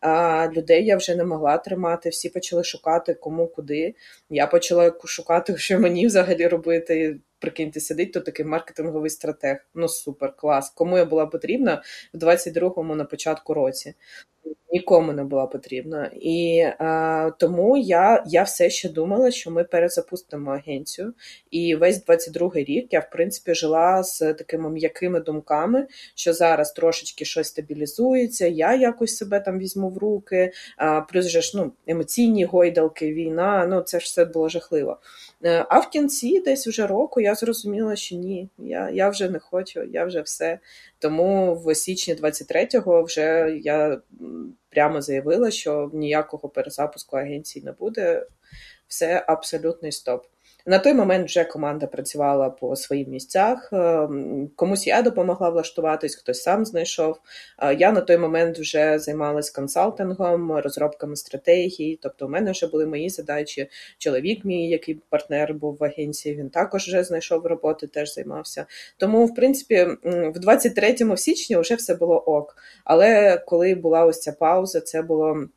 [0.02, 2.10] А людей я вже не могла тримати.
[2.10, 3.96] Всі почали шукати кому куди.
[4.30, 7.20] Я почала шукати, що мені взагалі робити.
[7.40, 9.58] Прикиньте, сидить тут такий маркетинговий стратег.
[9.76, 10.70] Ну супер, клас.
[10.70, 13.94] Кому я була потрібна в 22-му на початку році
[14.72, 16.12] нікому не була потрібна.
[16.22, 21.14] І е, тому я я все ще думала, що ми перезапустимо агенцію.
[21.52, 27.26] І весь 22-й рік я, в принципі, жила з такими м'якими думками, що зараз трошечки
[27.26, 32.46] щось стабілізується, я якось себе там візьму в руки, а, плюс же ж ну, емоційні
[32.46, 35.00] гойдалки, війна, ну це ж все було жахливо.
[35.46, 39.40] Е, а в кінці, десь вже року, я зрозуміла, що ні, я я вже не
[39.40, 40.60] хочу, я вже все.
[41.00, 44.02] Тому в січні 23-го вже я
[44.72, 48.28] прямо заявила, що ніякого перезапуску агенції не буде.
[48.88, 50.26] Все абсолютний стоп.
[50.66, 53.70] На той момент вже команда працювала по своїм місцях.
[53.74, 57.18] Ем, комусь я допомогла влаштуватись, хтось сам знайшов.
[57.78, 62.00] Я на той момент вже займалась консалтингом, розробками стратегій.
[62.02, 63.70] Тобто, у мене вже були мої задачі.
[63.98, 68.66] Чоловік, мій який партнер був в агенції, він також вже знайшов роботи, теж займався.
[68.98, 72.56] Тому, в принципі, в 23 січні вже все було ок.
[72.84, 75.48] Але коли була ось ця пауза, це було.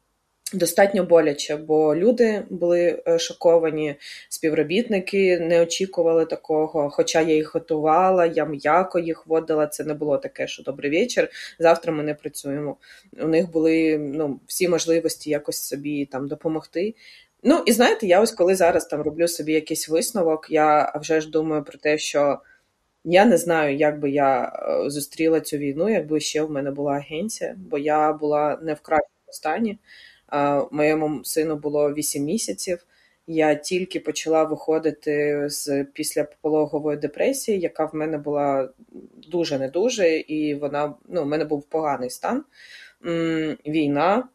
[0.52, 3.96] Достатньо боляче, бо люди були е, шоковані,
[4.28, 6.90] співробітники не очікували такого.
[6.90, 9.66] Хоча я їх готувала, я м'яко їх водила.
[9.66, 11.28] Це не було таке, що добрий вечір.
[11.58, 12.76] Завтра ми не працюємо.
[13.22, 16.94] У них були ну, всі можливості якось собі там допомогти.
[17.42, 21.30] Ну і знаєте, я ось коли зараз там роблю собі якийсь висновок, я вже ж
[21.30, 22.38] думаю про те, що
[23.04, 24.44] я не знаю, як би я
[24.86, 28.80] е, зустріла цю війну, якби ще в мене була агенція, бо я була не в
[28.80, 29.78] кращому стані.
[30.70, 32.86] Моєму сину було 8 місяців.
[33.26, 38.68] Я тільки почала виходити з після пологової депресії, яка в мене була
[39.28, 42.44] дуже не дуже, і вона ну, в мене був поганий стан.
[43.66, 44.28] Війна,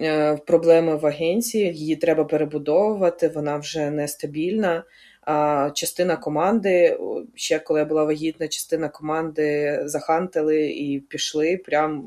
[0.00, 4.84] е, проблеми в агенції, її треба перебудовувати, вона вже нестабільна.
[5.74, 6.98] Частина команди,
[7.34, 12.04] ще коли я була вагітна, частина команди захантили і пішли прямо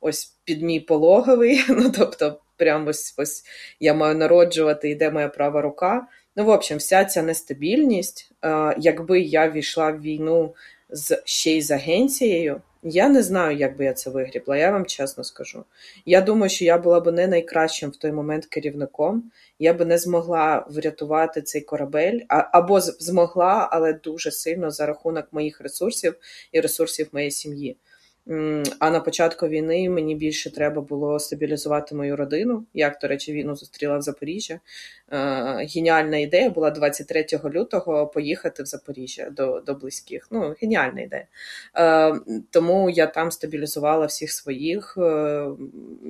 [0.00, 1.64] ось під мій пологовий.
[1.68, 3.44] Ну тобто прям ось ось
[3.80, 6.06] я маю народжувати, і де моя права рука.
[6.36, 8.30] Ну, в общем, вся ця нестабільність,
[8.78, 10.54] якби я війшла в війну
[10.90, 14.86] з ще й з агенцією, я не знаю, як би я це вигрібла, я вам
[14.86, 15.64] чесно скажу.
[16.06, 19.98] Я думаю, що я була б не найкращим в той момент керівником, я би не
[19.98, 26.14] змогла врятувати цей корабель, або змогла, але дуже сильно за рахунок моїх ресурсів
[26.52, 27.76] і ресурсів моєї сім'ї.
[28.78, 32.66] А на початку війни мені більше треба було стабілізувати мою родину.
[32.74, 34.60] Як, до речі, війну зустріла в Запоріжжя.
[35.74, 40.28] Геніальна ідея була 23 лютого поїхати в Запоріжжя до до близьких.
[40.30, 41.26] Ну, геніальна ідея.
[42.50, 45.46] Тому я там стабілізувала всіх своїх е,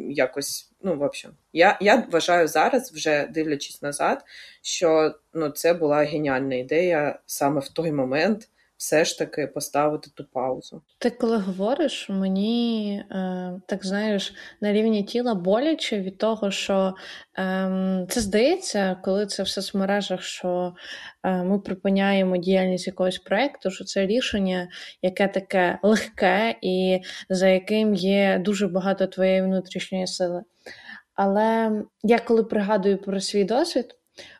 [0.08, 0.70] якось.
[0.82, 4.24] Ну, в общем, я я вважаю зараз, вже дивлячись назад,
[4.62, 10.24] що ну, це була геніальна ідея саме в той момент все ж таки поставити ту
[10.24, 10.82] паузу.
[10.98, 16.94] Ти коли говориш, мені е, так знаєш на рівні тіла боляче від того, що
[17.38, 20.74] е, це здається, коли це в соцмережах, що
[21.22, 24.68] е, ми припиняємо діяльність якогось проєкту, що це рішення,
[25.02, 30.42] яке таке легке і за яким є дуже багато твоєї внутрішньої сили.
[31.14, 33.94] Але я коли пригадую про свій досвід.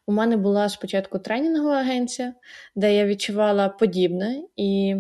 [0.07, 2.35] У мене була спочатку тренінгова агенція,
[2.77, 4.97] де я відчувала подібне, і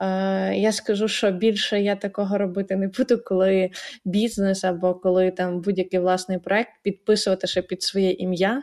[0.00, 3.70] е, я скажу, що більше я такого робити не буду, коли
[4.04, 8.62] бізнес або коли там будь-який власний проект підписувати ще під своє ім'я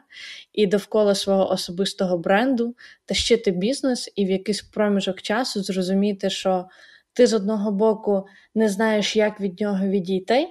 [0.53, 6.65] і довкола свого особистого бренду тащити бізнес і в якийсь проміжок часу зрозуміти, що
[7.13, 10.47] ти з одного боку не знаєш, як від нього відійти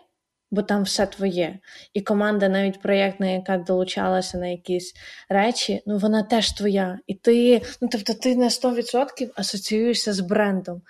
[0.54, 1.58] бо там все твоє.
[1.94, 4.94] І команда, навіть проєктна, яка долучалася на якісь
[5.28, 6.98] речі, ну вона теж твоя.
[7.06, 10.82] І ти, ну тобто, ти на 100% асоціюєшся з брендом.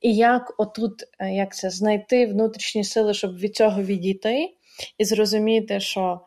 [0.00, 4.54] І як отут, е, як це знайти внутрішні сили, щоб від цього відійти,
[4.98, 6.20] і зрозуміти, що.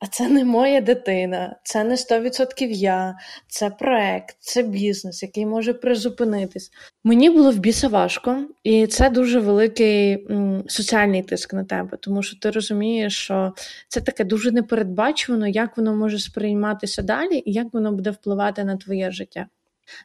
[0.00, 5.74] А це не моя дитина, це не 100% я, це проект, це бізнес, який може
[5.74, 6.70] призупинитись.
[7.04, 12.22] Мені було в біса важко, і це дуже великий м, соціальний тиск на тебе, тому
[12.22, 13.52] що ти розумієш, що
[13.88, 18.76] це таке дуже непередбачувано, як воно може сприйматися далі і як воно буде впливати на
[18.76, 19.46] твоє життя.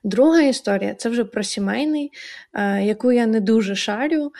[0.03, 2.11] Друга історія це вже про сімейний,
[2.53, 4.31] е, яку я не дуже шарю.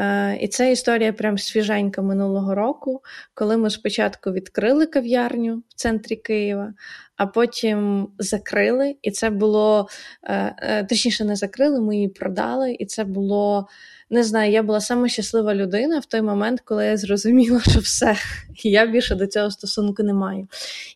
[0.00, 3.02] Е, і це історія прям свіженька минулого року,
[3.34, 6.74] коли ми спочатку відкрили кав'ярню в центрі Києва,
[7.20, 8.96] а потім закрили.
[9.02, 9.88] І це було
[10.22, 13.68] е, е, точніше, не закрили, ми її продали, і це було
[14.12, 18.16] не знаю, я була саме щаслива людина в той момент, коли я зрозуміла, що все,
[18.62, 20.48] я більше до цього стосунку не маю.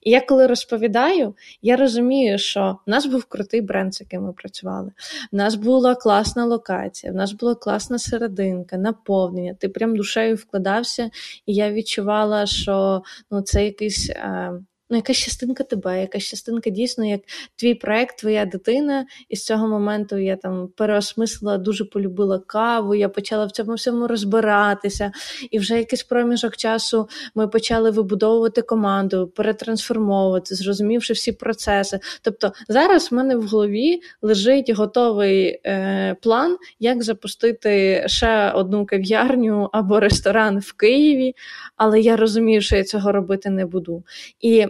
[0.03, 4.33] І я коли розповідаю, я розумію, що в нас був крутий бренд, з яким ми
[4.33, 4.93] працювали.
[5.33, 9.55] В нас була класна локація, в нас була класна серединка, наповнення.
[9.55, 11.11] Ти прям душею вкладався,
[11.47, 14.11] і я відчувала, що ну, це якийсь.
[14.11, 14.53] Е,
[14.95, 17.21] ну, якась частинка тебе, якась частинка дійсно, як
[17.57, 19.07] твій проект, твоя дитина.
[19.29, 24.07] І з цього моменту я там переосмислила, дуже полюбила каву, я почала в цьому всьому
[24.07, 25.13] розбиратися.
[25.51, 31.99] І вже якийсь проміжок часу ми почали вибудовувати команду, перетрансформовувати, зрозумівши всі процеси.
[32.23, 39.69] Тобто зараз в мене в голові лежить готовий е, план, як запустити ще одну кав'ярню
[39.73, 41.35] або ресторан в Києві,
[41.77, 44.05] але я розумію, що я цього робити не буду.
[44.41, 44.67] І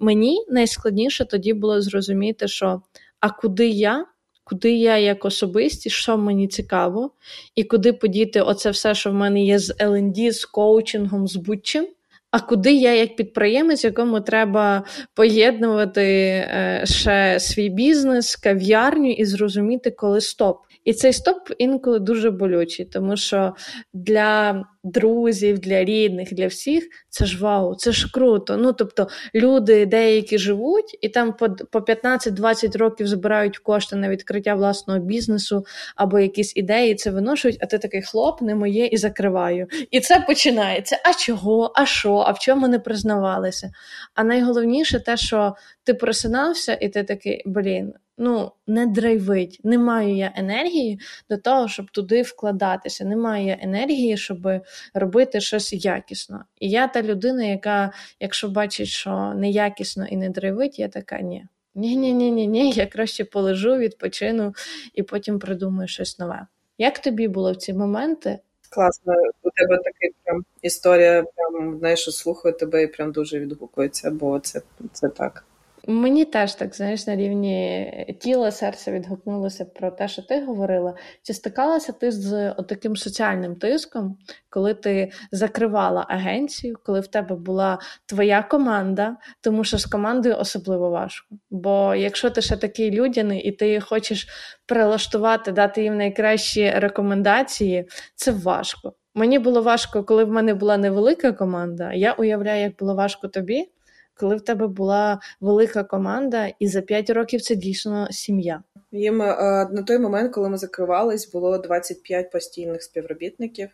[0.00, 2.82] мені найскладніше тоді було зрозуміти, що
[3.20, 4.06] а куди я,
[4.44, 7.10] куди я як особистість, що мені цікаво,
[7.54, 11.88] і куди подіти оце все, що в мене є з LND, з коучингом, з будь-чим,
[12.30, 19.90] а куди я як підприємець, якому треба поєднувати е, ще свій бізнес, кав'ярню і зрозуміти,
[19.90, 20.58] коли стоп.
[20.84, 23.54] І цей стоп інколи дуже болючий, тому що
[23.92, 28.56] для друзів, для рідних, для всіх це ж вау, це ж круто.
[28.56, 34.54] Ну тобто люди деякі живуть і там по по 15-20 років збирають кошти на відкриття
[34.54, 35.64] власного бізнесу
[35.96, 39.66] або якісь ідеї, це виношують, а ти такий хлоп, не моє, і закриваю.
[39.90, 40.98] І це починається.
[41.04, 41.72] А чого?
[41.74, 42.14] А що?
[42.14, 43.70] А в чому не признавалися?
[44.14, 49.60] А найголовніше те, що ти просинався, і ти такий, блін ну, не драйвить.
[49.64, 51.00] Не маю я енергії
[51.30, 53.04] до того, щоб туди вкладатися.
[53.04, 54.48] Не маю я енергії, щоб
[54.94, 56.44] робити щось якісно.
[56.60, 61.46] І я та людина, яка, якщо бачить, що неякісно і не драйвить, я така ні.
[61.74, 64.54] Ні-ні, ні ні я краще полежу, відпочину
[64.94, 66.46] і потім придумаю щось нове.
[66.78, 68.38] Як тобі було в ці моменти?
[68.70, 74.38] Класно, у тебе така прям історія, прям знаєш, слухаю тебе і прям дуже відгукується, бо
[74.38, 75.44] це, це так.
[75.86, 80.94] Мені теж так, знаєш, на рівні тіла, серця відгукнулося про те, що ти говорила.
[81.22, 84.18] Чи стикалася ти з таким соціальним тиском,
[84.50, 90.90] коли ти закривала агенцію, коли в тебе була твоя команда, тому що з командою особливо
[90.90, 91.36] важко.
[91.50, 94.28] Бо якщо ти ще такий людяний і ти хочеш
[94.66, 98.92] прилаштувати, дати їм найкращі рекомендації, це важко.
[99.14, 101.92] Мені було важко, коли в мене була невелика команда.
[101.92, 103.68] Я уявляю, як було важко тобі
[104.14, 108.62] коли в тебе була велика команда, і за 5 років це дійсно сім'я.
[108.92, 113.68] Їм е, на той момент, коли ми закривались, було 25 постійних співробітників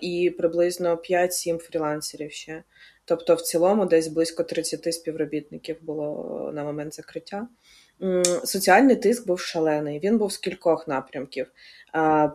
[0.00, 2.62] і приблизно 5-7 фрілансерів ще.
[3.04, 7.48] Тобто, в цілому, десь близько 30 співробітників було на момент закриття.
[8.44, 9.98] Соціальний тиск був шалений.
[9.98, 11.46] Він був з кількох напрямків.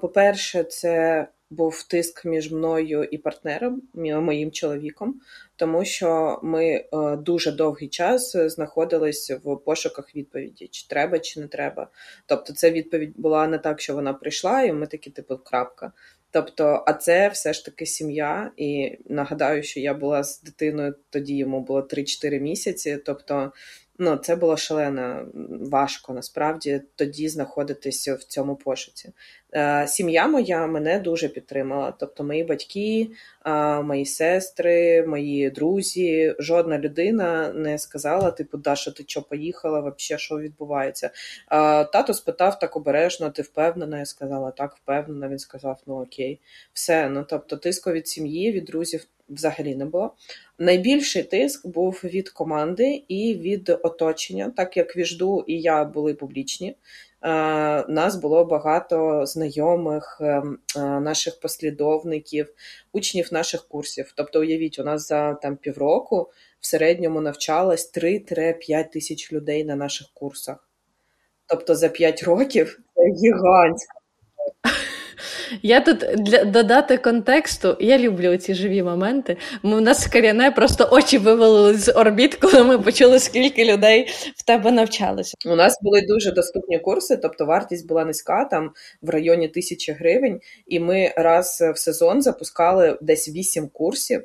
[0.02, 5.22] По-перше, це був тиск між мною і партнером, моїм чоловіком,
[5.56, 6.86] тому що ми е,
[7.18, 11.88] дуже довгий час знаходились в пошуках відповіді, чи треба, чи не треба.
[12.26, 15.92] Тобто, це відповідь була не так, що вона прийшла, і ми такі, типу, крапка.
[16.34, 18.52] Тобто, а це все ж таки сім'я.
[18.58, 22.98] І нагадаю, що я була з дитиною, тоді йому було 3-4 місяці.
[23.06, 23.52] Тобто,
[24.00, 25.28] ну це було шалено
[25.72, 29.12] важко насправді тоді знаходитися в цьому пошуці.
[29.56, 31.94] Е, сім'я моя мене дуже підтримала.
[32.00, 33.10] Тобто, мої батьки,
[33.46, 39.80] е, мої сестри, мої друзі, жодна людина не сказала, типу, Даша, ти що поїхала?
[39.80, 41.08] Взагалі, що відбувається?
[41.08, 41.12] Е,
[41.86, 44.00] тато спитав так обережно, ти впевнена?
[44.00, 45.28] Я сказала, так, впевнена.
[45.28, 46.40] Він сказав, ну окей,
[46.74, 47.10] все.
[47.10, 50.14] Ну тобто, тиску від сім'ї, від друзів взагалі не було.
[50.60, 56.76] Найбільший тиск був від команди і від оточення, так як Віжду і я були публічні.
[57.24, 57.30] Е,
[57.88, 60.44] нас було багато знайомих, е,
[60.78, 62.54] е, наших послідовників,
[62.92, 64.14] учнів наших курсів.
[64.16, 70.08] Тобто, уявіть, у нас за там півроку в середньому навчалось 3-5 тисяч людей на наших
[70.14, 70.70] курсах.
[71.48, 73.94] Тобто за 5 років це гігантська
[75.62, 79.38] я тут для додати контексту, я люблю ці живі моменти.
[79.64, 84.72] У нас коріне просто очі вивели з орбіт, коли ми почули, скільки людей в тебе
[84.72, 85.34] навчалося.
[85.46, 90.40] У нас були дуже доступні курси, тобто вартість була низька, там в районі тисячі гривень,
[90.68, 94.24] і ми раз в сезон запускали десь вісім курсів.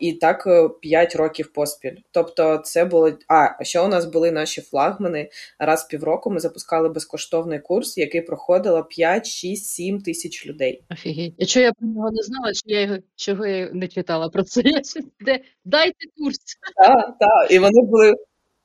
[0.00, 0.48] І так
[0.80, 1.96] 5 е, років поспіль.
[2.10, 3.12] Тобто, це було.
[3.28, 5.30] А ще у нас були наші флагмани.
[5.58, 10.84] Раз в півроку ми запускали безкоштовний курс, який проходило 5, 6, 7 тисяч людей.
[10.90, 11.56] Офігеть.
[11.56, 14.62] І я про нього не знала, чи я його чого я не читала про це?
[14.64, 14.80] Я
[15.20, 16.38] де дайте курс.
[16.76, 17.50] Так, так.
[17.50, 18.14] І вони були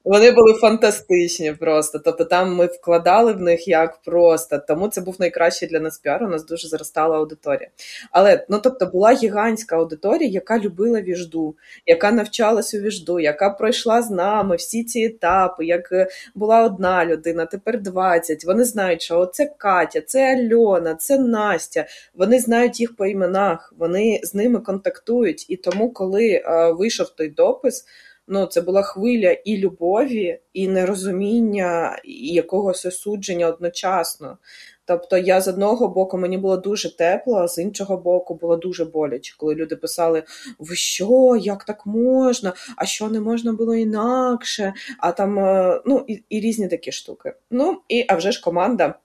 [0.06, 2.00] вони були фантастичні просто.
[2.00, 4.60] Тобто там ми вкладали в них як просто.
[4.68, 6.24] Тому це був найкращий для нас піар.
[6.24, 7.70] У нас дуже зростала аудиторія.
[8.12, 14.02] Але ну тобто була гігантська аудиторія, яка любила віжду, яка навчалась у віжду, яка пройшла
[14.02, 15.66] з нами всі ці етапи.
[15.66, 18.46] Як е, була одна людина, тепер 20.
[18.46, 21.86] Вони знають, що це Катя, це Альона, це Настя.
[22.16, 25.46] Вони знають їх по іменах, вони з ними контактують.
[25.50, 27.86] І тому, коли е, вийшов той допис
[28.28, 34.38] ну, це була хвиля і любові, і нерозуміння, і якогось осудження одночасно.
[34.86, 38.86] Тобто я з одного боку мені було дуже тепло, а з іншого боку було дуже
[38.86, 40.24] боляче, коли люди писали:
[40.60, 42.54] Ви що, як так можна?
[42.76, 44.74] А що не можна було інакше?
[45.00, 47.34] А там е, ну і, і різні такі штуки.
[47.52, 48.96] Ну і а вже ж команда.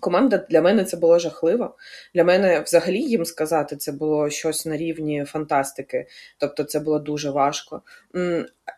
[0.00, 1.74] Команда для мене це було жахливо.
[2.14, 6.06] Для мене взагалі їм сказати це було щось на рівні фантастики,
[6.38, 7.82] тобто це було дуже важко.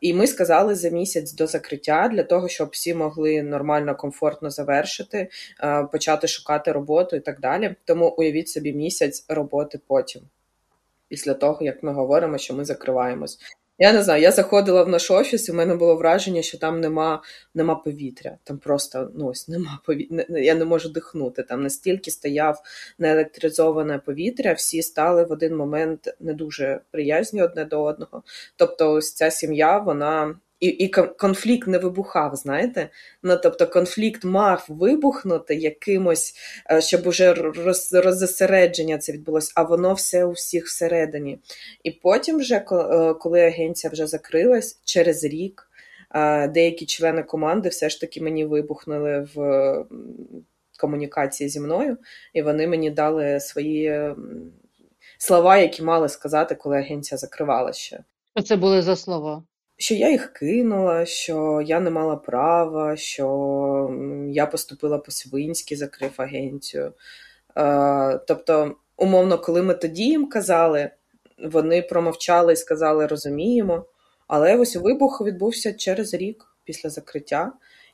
[0.01, 5.29] І ми сказали за місяць до закриття для того, щоб всі могли нормально, комфортно завершити,
[5.63, 7.75] е, почати шукати роботу і так далі.
[7.85, 10.23] Тому уявіть собі місяць роботи потім,
[11.09, 13.39] після того як ми говоримо, що ми закриваємось.
[13.81, 16.81] Я не знаю, я заходила в наш офіс, і в мене було враження, що там
[16.81, 17.23] нема
[17.55, 18.39] нема повітря.
[18.45, 20.25] Там просто ну ось нема повітря.
[20.29, 21.43] Я не можу дихнути.
[21.43, 22.63] Там настільки стояв
[22.99, 28.23] неелектризоване повітря, всі стали в один момент не дуже приязні одне до одного.
[28.57, 30.89] Тобто, ось ця сім'я, вона і і
[31.19, 32.89] конфлікт не вибухав, знаєте?
[33.23, 36.35] Ну, Тобто конфлікт мав вибухнути якимось,
[36.71, 41.39] е, щоб уже роз, роззосередження це відбулося, а воно все у всіх всередині.
[41.83, 42.65] І потім, вже, е,
[43.15, 45.71] коли агенція вже закрилась, через рік
[46.15, 49.85] е, деякі члени команди все ж таки мені вибухнули в
[50.81, 51.97] комунікації зі мною,
[52.33, 54.15] і вони мені дали свої
[55.19, 58.05] слова, які мали сказати, коли агенція закривалася ще.
[58.37, 59.43] Що це були за слова?
[59.79, 63.91] Що я їх кинула, що я не мала права, що
[64.31, 66.93] я поступила по-свинськи, закрив агенцію.
[67.57, 70.91] Е, тобто, умовно, коли ми тоді їм казали,
[71.45, 73.85] вони промовчали і сказали розуміємо.
[74.29, 77.53] Але ось вибух відбувся через рік після закриття,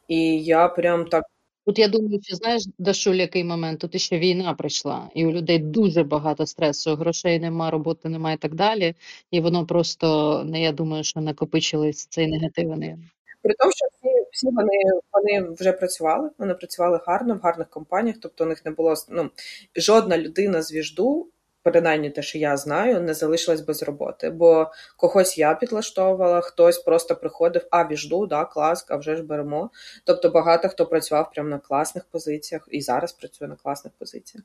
[0.09, 1.24] і я прям так
[1.66, 5.58] Тут я думаю, що знаєш, Дашуль, який момент, тут ще війна прийшла, і у людей
[5.58, 8.94] дуже багато стресу, грошей нема, роботи немає і так далі.
[9.30, 12.96] І воно просто, не я думаю, що накопичились цей негативний.
[13.42, 18.16] При тому, що всі всі вони вони вже працювали, вони працювали гарно в гарних компаніях,
[18.20, 19.30] тобто у них не було ну,
[19.76, 21.28] жодна людина з віжду
[21.64, 24.30] принаймні те, що я знаю, не залишилась без роботи.
[24.30, 29.70] Бо когось я підлаштовувала, хтось просто приходив, а біжду, да, клас, а вже ж беремо.
[30.04, 34.44] Тобто багато хто працював прямо на класних позиціях і зараз працює на класних позиціях.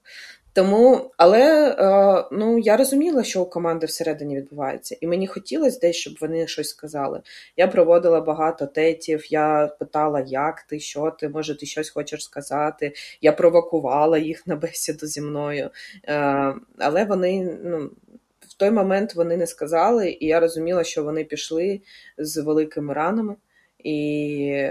[0.54, 5.96] Тому, але е, ну я розуміла, що у команди всередині відбувається, і мені хотілося десь,
[5.96, 7.22] щоб вони щось сказали.
[7.58, 12.94] Я проводила багато тетів, я питала, як ти, що ти, може, ти щось хочеш сказати.
[13.22, 15.70] Я провокувала їх на бесіду зі мною.
[16.08, 17.92] Е, але вони ну,
[18.40, 21.82] в той момент вони не сказали, і я розуміла, що вони пішли
[22.18, 23.36] з великими ранами,
[23.84, 24.66] і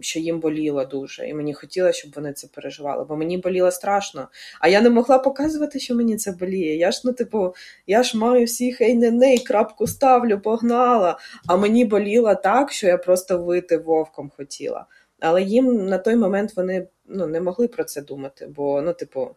[0.00, 1.28] що їм боліло дуже.
[1.28, 4.28] І мені хотілося, щоб вони це переживали, бо мені боліло страшно.
[4.60, 6.76] А я не могла показувати, що мені це боліє.
[6.76, 7.54] Я ж, ну, типу,
[7.86, 11.18] я ж маю всіх ей-не-не, крапку ставлю, погнала.
[11.46, 14.86] А мені боліло так, що я просто вити вовком хотіла.
[15.20, 19.36] Але їм на той момент вони ну, не могли про це думати, бо, ну, типу,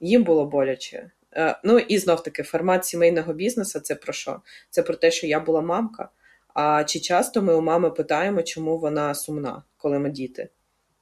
[0.00, 1.10] їм було боляче.
[1.36, 4.40] Е, ну і знов таки формат сімейного бізнесу це про що?
[4.70, 6.08] Це про те, що я була мамка.
[6.54, 10.48] А чи часто ми у мами питаємо, чому вона сумна, коли ми діти?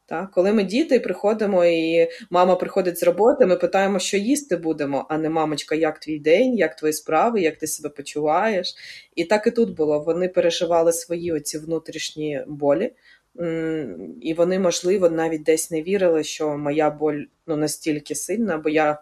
[0.07, 0.31] Так?
[0.31, 5.19] Коли ми діти приходимо, і мама приходить з роботи, ми питаємо, що їсти будемо, а
[5.19, 8.75] не мамочка, як твій день, як твої справи, як ти себе почуваєш.
[9.15, 10.01] І так і тут було.
[10.01, 12.93] Вони переживали свої оці внутрішні болі,
[14.21, 18.99] і вони, можливо, навіть десь не вірили, що моя боль ну, настільки сильна, бо я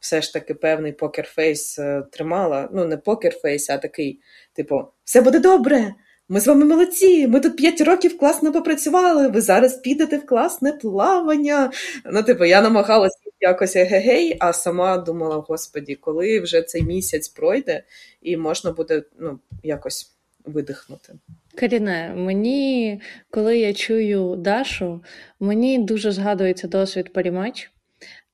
[0.00, 2.68] все ж таки певний покерфейс е, тримала.
[2.72, 4.20] Ну, не покерфейс, а такий,
[4.52, 5.94] типу, все буде добре.
[6.28, 10.72] Ми з вами молодці, ми тут 5 років класно попрацювали, ви зараз підете в класне
[10.72, 11.72] плавання.
[12.04, 17.82] Ну, типу, я намагалася якось егегей, а сама думала, господі, коли вже цей місяць пройде,
[18.22, 21.14] і можна буде ну, якось видихнути.
[21.56, 23.00] Каріне, мені,
[23.30, 25.02] коли я чую Дашу,
[25.40, 27.70] мені дуже згадується досвід Парімач.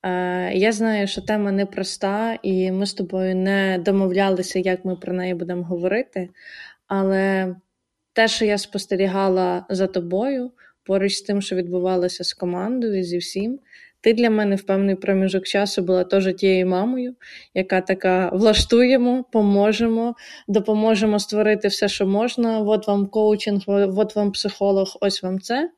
[0.03, 5.13] Е, я знаю, що тема непроста, і ми з тобою не домовлялися, як ми про
[5.13, 6.29] неї будемо говорити.
[6.87, 7.55] Але
[8.13, 10.51] те, що я спостерігала за тобою,
[10.85, 13.59] поруч з тим, що відбувалося з командою, зі всім,
[14.03, 17.15] ти для мене в певний проміжок часу була теж тією мамою,
[17.55, 20.15] яка така влаштуємо, поможемо,
[20.49, 22.59] допоможемо створити все, що можна.
[22.59, 25.71] От вам коучинг, от вам психолог, ось вам це.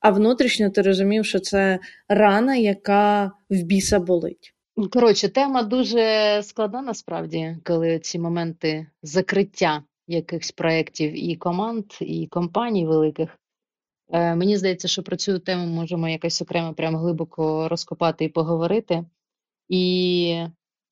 [0.00, 4.54] А внутрішньо ти розумів, що це рана, яка в біса болить.
[4.92, 12.86] Коротше, тема дуже складна насправді, коли ці моменти закриття якихось проєктів і команд, і компаній
[12.86, 13.38] великих.
[14.12, 19.04] Е, Мені здається, що про цю тему можемо якось окремо прямо глибоко розкопати і поговорити.
[19.68, 20.46] І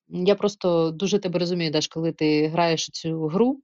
[0.09, 3.61] я просто дуже тебе розумію, Даш, коли ти граєш цю гру.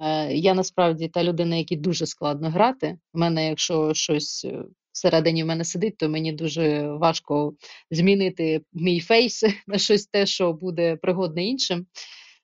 [0.00, 2.98] Е, Я насправді та людина, якій дуже складно грати.
[3.12, 7.54] У мене, якщо щось е, всередині в мене сидить, то мені дуже важко
[7.90, 11.86] змінити мій фейс на щось те, що буде пригодне іншим.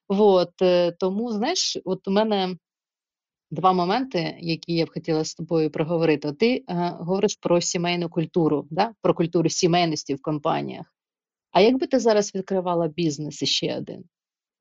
[0.09, 0.53] От,
[0.99, 2.57] Тому, знаєш, от у мене
[3.51, 6.33] два моменти, які я б хотіла з тобою проговорити.
[6.33, 6.65] Ти е,
[6.99, 8.95] говориш про сімейну культуру, да?
[9.03, 10.87] про культуру сімейності в компаніях.
[11.51, 14.05] А якби ти зараз відкривала бізнес іще один?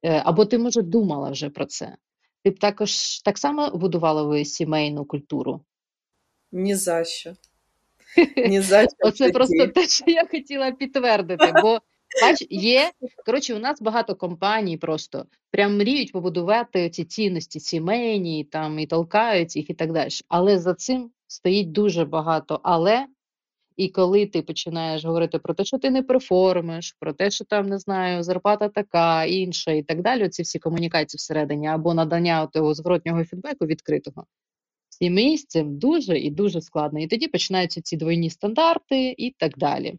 [0.03, 1.95] Е, або ти, може, думала вже про це?
[2.43, 5.61] Ти б також так само будувала ви сімейну культуру?
[6.51, 7.33] Ні за що.
[8.47, 11.53] Ні за що Оце просто те, що я хотіла підтвердити.
[11.61, 11.79] Бо
[12.21, 12.91] бач, є
[13.25, 19.55] коротше, у нас багато компаній просто прям мріють побудувати ці цінності сімейні, там і толкають
[19.55, 20.09] їх і так далі.
[20.27, 22.59] Але за цим стоїть дуже багато.
[22.63, 23.07] Але
[23.79, 27.67] і коли ти починаєш говорити про те, що ти не перформиш, про те, що там
[27.67, 32.73] не знаю, зарплата така, інша, і так далі, ці всі комунікації всередині або надання того
[32.73, 34.25] зворотнього фідбеку відкритого.
[34.89, 36.99] Сім'ї з цим дуже і дуже складно.
[36.99, 39.95] І тоді починаються ці двойні стандарти і так далі.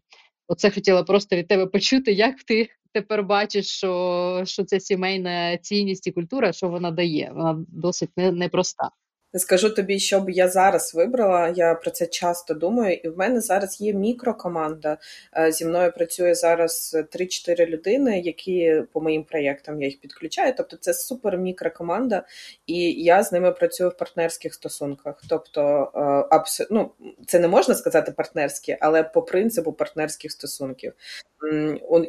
[0.47, 6.07] Оце хотіла просто від тебе почути, як ти тепер бачиш, що що це сімейна цінність
[6.07, 7.31] і культура, що вона дає.
[7.35, 8.89] Вона досить непроста.
[9.35, 11.53] Скажу тобі, що б я зараз вибрала.
[11.55, 14.97] Я про це часто думаю, і в мене зараз є мікрокоманда.
[15.37, 20.53] Е, зі мною працює зараз 3-4 людини, які по моїм проєктам я їх підключаю.
[20.57, 22.23] Тобто це супер мікрокоманда,
[22.67, 25.21] і я з ними працюю в партнерських стосунках.
[25.29, 25.99] Тобто, е,
[26.35, 26.61] абс...
[26.69, 26.91] ну,
[27.27, 30.93] це не можна сказати партнерські, але по принципу партнерських стосунків.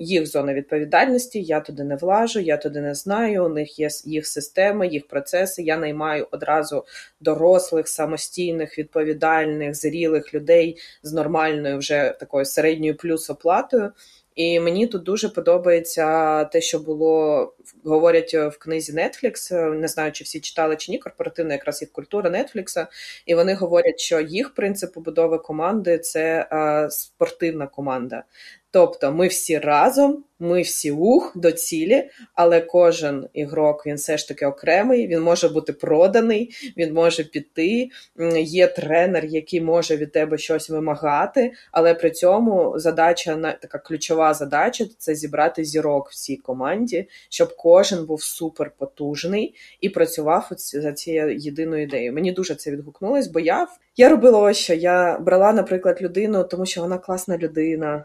[0.01, 3.45] Їх зона відповідальності, я туди не влажу, я туди не знаю.
[3.45, 5.63] У них є їх системи, їх процеси.
[5.63, 6.85] Я наймаю одразу
[7.21, 13.93] дорослих, самостійних, відповідальних, зрілих людей з нормальною вже такою середньою плюс оплатою.
[14.35, 17.55] І мені тут дуже подобається те, що було
[17.85, 22.31] говорять в книзі Netflix, Не знаю, чи всі читали чи ні, корпоративна якраз їх культура
[22.31, 22.87] Netflix,
[23.27, 28.25] І вони говорять, що їх принцип побудови команди це е, спортивна команда.
[28.73, 34.29] Тобто ми всі разом, ми всі ух до цілі, але кожен ігрок він все ж
[34.29, 37.89] таки окремий, він може бути проданий, він може піти.
[38.37, 44.85] Є тренер, який може від тебе щось вимагати, але при цьому задача така ключова задача
[44.99, 51.83] це зібрати зірок в цій команді, щоб кожен був суперпотужний і працював за цією єдиною
[51.83, 52.13] ідеєю.
[52.13, 53.67] Мені дуже це відгукнулось, бо я
[53.97, 54.75] я робила ось що.
[54.75, 58.05] Я брала, наприклад, людину, тому що вона класна людина.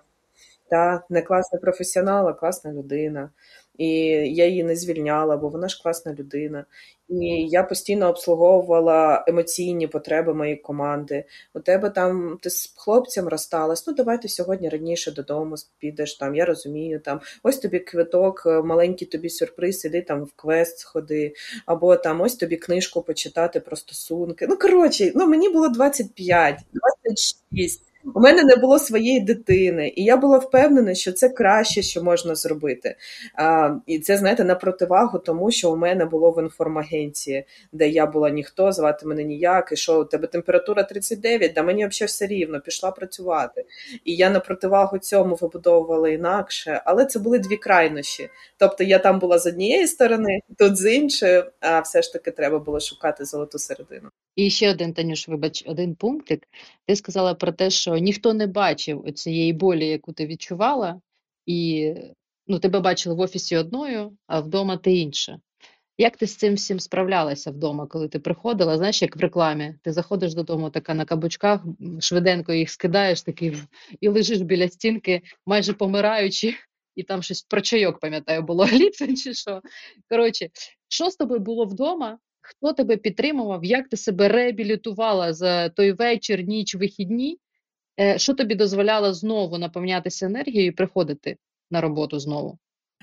[0.70, 3.30] Та, не класний професіонал, а класна людина.
[3.78, 3.88] І
[4.36, 6.66] я її не звільняла, бо вона ж класна людина.
[7.10, 11.26] І я постійно обслуговувала емоційні потреби моєї команди.
[11.54, 16.16] У тебе там ти з хлопцем розсталась, ну давайте сьогодні раніше додому підеш.
[16.16, 20.80] Там я розумію, там ось тобі квиток, е, маленький тобі сюрприз, іди там в квест
[20.80, 21.34] сходи,
[21.66, 24.48] або там ось тобі книжку почитати про стосунки.
[24.50, 27.87] Ну коротше, ну мені було 25, 26.
[28.16, 32.36] У мене не було своєї дитини, і я була впевнена, що це краще, що можна
[32.36, 32.96] зробити.
[33.36, 38.06] А, І це, знаєте, на противагу тому, що у мене було в інформагенції, де я
[38.06, 42.28] була ніхто, звати мене ніяк, і що у тебе температура 39, да мені взагалі все
[42.28, 43.66] рівно, пішла працювати.
[44.06, 48.30] І я на противагу цьому вибудовувала інакше, але це були дві крайнощі.
[48.58, 52.60] Тобто я там була з однієї сторони, тут з іншої, а все ж таки треба
[52.60, 54.10] було шукати золоту середину.
[54.38, 56.48] І ще один Танюш, вибач, один пунктик.
[56.86, 61.02] Ти сказала про те, що ніхто не бачив цієї болі, яку ти відчувала,
[61.46, 61.94] і
[62.48, 65.40] ну, тебе бачили в офісі одною, а вдома ти інша.
[65.98, 68.78] Як ти з цим всім справлялася вдома, коли ти приходила?
[68.78, 71.66] Знаєш, як в рекламі, ти заходиш додому така на кабучках,
[72.00, 73.58] швиденько їх скидаєш такий
[74.02, 76.56] і лежиш біля стінки, майже помираючи,
[76.96, 79.62] і там щось про чайок, пам'ятаю, було гліцин чи що.
[80.10, 80.50] Коротше,
[80.88, 82.20] що з тобою було вдома?
[82.50, 83.66] Хто тебе підтримував?
[83.66, 87.40] Як ти себе реабілітувала за той вечір, ніч, вихідні?
[88.00, 91.38] Е, що тобі дозволяло знову наповнятися енергією і приходити
[91.72, 92.60] на роботу знову?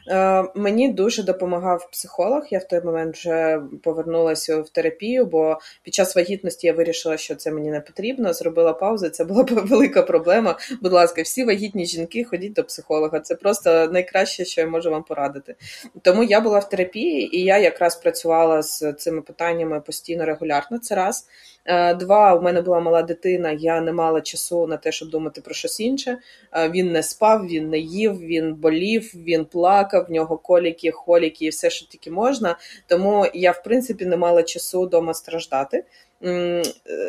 [0.08, 2.42] Е, мені дуже допомагав психолог.
[2.50, 7.34] Я в той момент вже повернулася в терапію, бо під час вагітності я вирішила, що
[7.34, 8.32] це мені не потрібно.
[8.32, 9.08] Зробила паузу.
[9.08, 10.58] Це була велика проблема.
[10.82, 13.20] Будь ласка, всі вагітні жінки ходіть до психолога.
[13.20, 15.54] Це просто найкраще, що я можу вам порадити.
[16.02, 20.78] Тому я була в терапії, і я якраз працювала з цими питаннями постійно регулярно.
[20.78, 21.26] Це раз.
[21.64, 25.40] Е, два, у мене була мала дитина, я не мала часу на те, щоб думати
[25.40, 26.18] про щось інше.
[26.52, 31.44] Е, він не спав, він не їв, він болів, він плакав, в нього коліки, холіки
[31.44, 32.56] і все, що тільки можна.
[32.86, 35.84] Тому я, в принципі, не мала часу вдома страждати.
[36.24, 36.62] Е,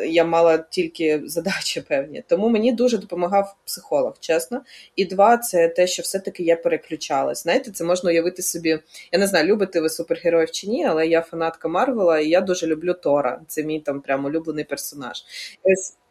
[0.06, 2.24] я мала тільки задачі певні.
[2.28, 4.62] Тому мені дуже допомагав психолог, чесно.
[4.96, 7.42] І два, це те, що все-таки я переключалась.
[7.42, 8.78] Знаєте, це можна уявити собі.
[9.12, 12.66] Я не знаю, любите ви супергероїв чи ні, але я фанатка Марвела, і я дуже
[12.66, 13.40] люблю Тора.
[13.48, 15.24] Це мій там прямо улюблений персонаж.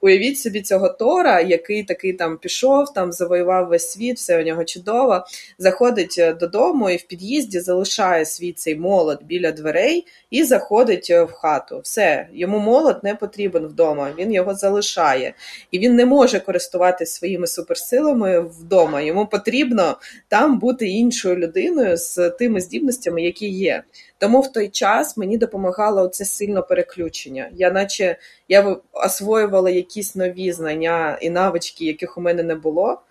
[0.06, 4.64] Уявіть собі цього Тора, який такий там пішов, там завоював весь світ, все у нього
[4.64, 5.26] чудово.
[5.58, 11.24] Заходить е, додому і в під'їзді залишає свій цей молот біля дверей і заходить е,
[11.24, 11.80] в хату.
[11.84, 15.34] Все, йому молот не потрібен вдома, він його залишає.
[15.72, 19.02] І він не може користуватися своїми суперсилами вдома.
[19.02, 23.84] Йому потрібно там бути іншою людиною з тими здібностями, які є.
[24.18, 27.50] Тому в той час мені допомагало це сильно переключення.
[27.54, 28.18] Я наче
[28.50, 33.02] я освоювала якісь нові знання і навички, яких у мене не було.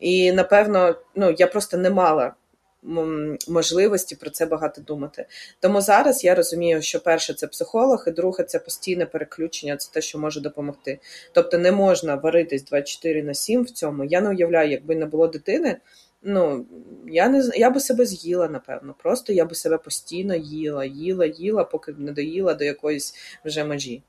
[0.00, 2.34] І напевно, ну я просто не мала
[3.48, 5.26] можливості про це багато думати.
[5.60, 10.00] Тому зараз я розумію, що перше це психолог, і друге це постійне переключення, це те,
[10.00, 10.98] що може допомогти.
[11.32, 14.04] Тобто не можна варитись 24 на 7 в цьому.
[14.04, 15.76] Я не уявляю, якби не було дитини
[16.22, 16.66] ну,
[17.06, 18.94] я не я би себе з'їла, напевно.
[18.98, 23.14] Просто я би себе постійно їла, їла, їла, поки не доїла до якоїсь
[23.44, 24.02] вже межі.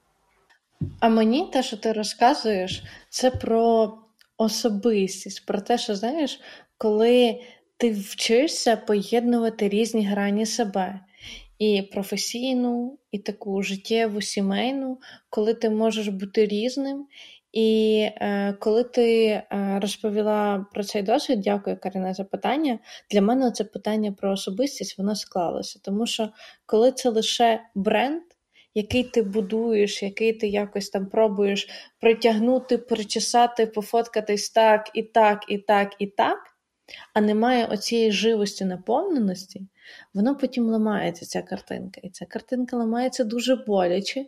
[0.99, 3.93] А мені те, що ти розказуєш, це про
[4.37, 6.41] особистість, про те, що знаєш,
[6.77, 7.41] коли
[7.83, 10.99] ти вчишся поєднувати різні грані себе.
[11.59, 17.07] І професійну, і таку життєву, сімейну, коли ти можеш бути різним,
[17.51, 19.43] і е, коли ти е,
[19.81, 22.79] розповіла про цей досвід, дякую, Каріна, за питання.
[23.11, 25.79] Для мене це питання про особистість воно склалося.
[25.83, 26.29] Тому що
[26.65, 28.21] коли це лише бренд,
[28.73, 31.67] який ти будуєш, який ти якось там пробуєш
[31.99, 36.52] притягнути, причесати, пофоткатись так, і так, і так, і так,
[37.13, 39.67] а немає оцієї живості наповненості,
[40.13, 42.01] воно потім ламається, ця картинка.
[42.03, 44.25] І ця картинка ламається дуже боляче,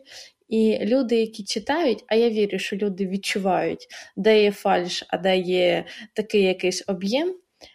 [0.48, 3.86] і люди, які читають, а я вірю, що люди відчувають,
[4.16, 7.34] де є фальш, а де є такий якийсь об'єм.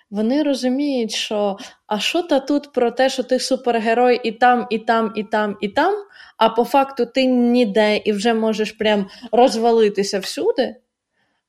[0.10, 1.58] Вони розуміють, що
[1.88, 5.58] а що та тут про те, що ти супергерой і там, і там, і там,
[5.62, 5.94] і там,
[6.38, 10.76] а по факту ти ніде і вже можеш прям розвалитися всюди,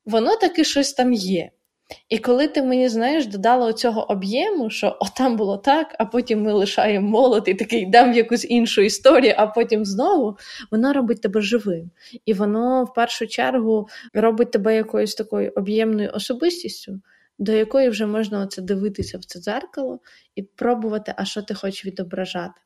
[0.05, 1.51] воно таки щось там є.
[2.09, 6.53] І коли ти мені знаєш, додала цього об'єму, що отам було так, а потім ми
[6.53, 10.37] лишаємо молот і такий в якусь іншу історію, а потім знову
[10.71, 11.91] воно робить тебе живим.
[12.25, 17.01] І воно в першу чергу робить тебе якоюсь такою об'ємною особистістю,
[17.39, 19.99] до якої вже можна оце дивитися в це дзеркало
[20.35, 22.61] і пробувати, а що ти хочеш відображати.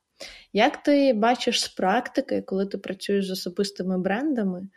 [0.53, 4.67] Як ти бачиш з практики, коли ти працюєш з особистими брендами,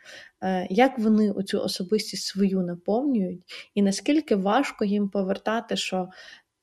[0.43, 3.41] е, як вони оцю особистість свою наповнюють,
[3.75, 6.09] і наскільки важко їм повертати, що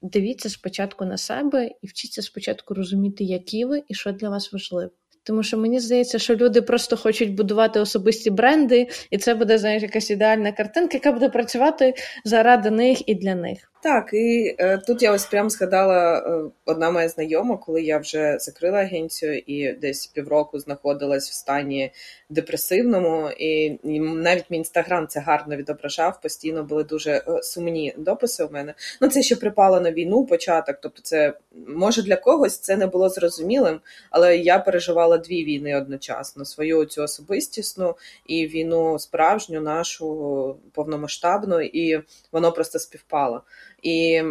[0.03, 4.91] дивіться спочатку на себе і вчіться спочатку розуміти, які ви і що для вас важливо?
[5.23, 9.83] Тому що мені здається, що люди просто хочуть будувати особисті бренди, і це буде знаєш,
[9.83, 13.73] якась ідеальна картинка, яка буде працювати заради них і для них.
[13.83, 18.39] Так, і е, тут я ось прям згадала е, одна моя знайома, коли я вже
[18.39, 21.93] закрила агенцію і десь півроку знаходилась в стані
[22.31, 26.21] депресивному, і, і навіть мій інстаграм це гарно відображав.
[26.21, 28.75] Постійно були дуже е, сумні дописи у мене.
[29.01, 30.77] Ну це ще припало на війну, початок.
[30.83, 31.33] Тобто, це
[31.67, 37.03] може для когось це не було зрозумілим, але я переживала дві війни одночасно: свою цю
[37.03, 42.03] особистісну і війну справжню, нашу повномасштабну, і
[42.33, 43.43] воно просто співпало.
[43.83, 44.23] І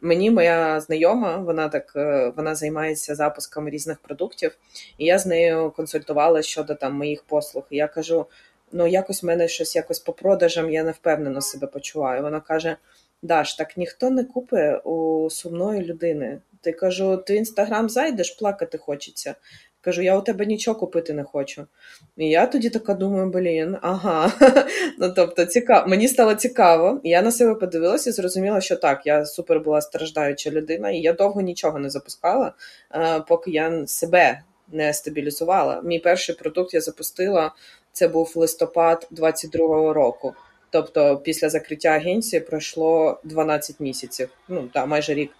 [0.00, 4.58] мені моя знайома, вона так е, вона займається запуском різних продуктів,
[4.98, 7.64] і я з нею консультувала щодо там моїх послуг.
[7.70, 8.26] І я кажу:
[8.72, 12.22] ну якось в мене щось якось по продажам, я не впевнено себе почуваю.
[12.22, 12.76] Вона каже:
[13.22, 16.40] Даш, так ніхто не купить у сумної людини.
[16.60, 19.34] Ти кажу, ти в інстаграм зайдеш, плакати хочеться.
[19.84, 21.66] Кажу, я у тебе нічого купити не хочу.
[22.16, 24.32] І я тоді така думаю, блін, ага.
[24.98, 25.88] ну тобто, цікаво.
[25.88, 30.50] Мені стало цікаво, я на себе подивилася і зрозуміла, що так, я супер була страждаюча
[30.50, 32.52] людина, і я довго нічого не запускала,
[32.94, 35.80] е, поки я себе не стабілізувала.
[35.84, 37.52] Мій перший продукт я запустила.
[37.92, 40.34] Це був листопад 22-го року.
[40.70, 45.30] Тобто, після закриття агенції пройшло 12 місяців, ну так, майже рік.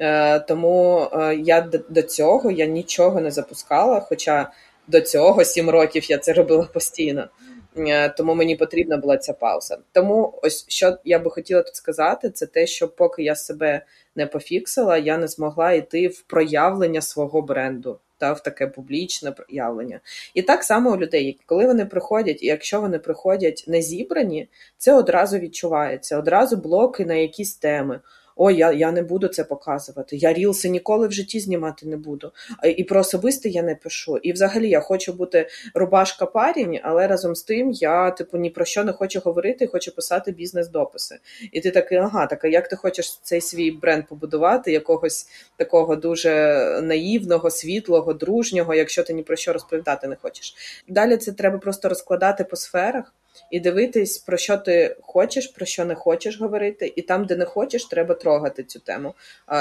[0.00, 4.00] Е, тому е, я до цього я нічого не запускала.
[4.00, 4.52] Хоча
[4.88, 7.28] до цього сім років я це робила постійно.
[7.76, 9.78] Е, тому мені потрібна була ця пауза.
[9.92, 13.84] Тому ось що я би хотіла тут сказати, це те, що поки я себе
[14.16, 20.00] не пофіксила, я не змогла йти в проявлення свого бренду та в таке публічне проявлення.
[20.34, 24.94] І так само у людей, коли вони приходять, і якщо вони приходять не зібрані, це
[24.94, 28.00] одразу відчувається, одразу блоки на якісь теми
[28.42, 30.16] ой, я я не буду це показувати.
[30.16, 32.32] Я рілси ніколи в житті знімати не буду.
[32.76, 34.16] І про особисте я не пишу.
[34.16, 38.64] І взагалі я хочу бути рубашка парінь, але разом з тим я, типу, ні про
[38.64, 41.18] що не хочу говорити, хочу писати бізнес-дописи.
[41.52, 45.96] І ти такий, ага, так а як ти хочеш цей свій бренд побудувати, якогось такого
[45.96, 46.30] дуже
[46.82, 50.54] наївного, світлого, дружнього, якщо ти ні про що розповідати не хочеш.
[50.88, 53.12] Далі це треба просто розкладати по сферах
[53.50, 57.44] і дивитись, про що ти хочеш, про що не хочеш говорити, і там, де не
[57.44, 59.14] хочеш, треба трогати цю тему.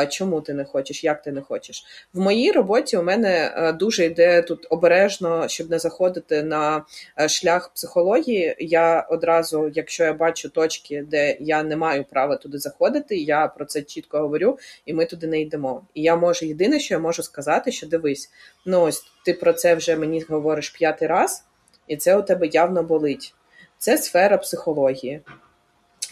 [0.09, 1.85] Чому ти не хочеш, як ти не хочеш?
[2.13, 6.85] В моїй роботі у мене е, дуже йде тут обережно, щоб не заходити на
[7.19, 8.55] е, шлях психології.
[8.59, 13.65] Я одразу, якщо я бачу точки, де я не маю права туди заходити, я про
[13.65, 15.87] це чітко говорю, і ми туди не йдемо.
[15.93, 18.29] І я можу єдине, що я можу сказати, що дивись,
[18.65, 21.43] ну ось ти про це вже мені говориш п'ятий раз,
[21.87, 23.33] і це у тебе явно болить
[23.79, 25.21] це сфера психології.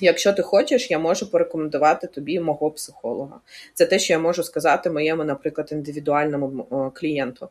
[0.02, 3.40] Якщо ти хочеш, я можу порекомендувати тобі мого психолога.
[3.74, 7.50] Це те, що я можу сказати моєму, наприклад, індивідуальному клієнту.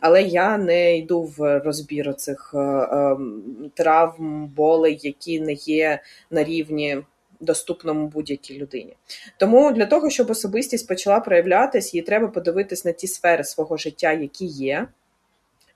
[0.00, 6.44] Але я не йду в розбір цих е, ем, травм, болей, які не є на
[6.44, 6.98] рівні.
[7.42, 8.96] Доступному будь-якій людині.
[9.36, 14.12] Тому для того, щоб особистість почала проявлятись, їй треба подивитись на ті сфери свого життя,
[14.12, 14.86] які є,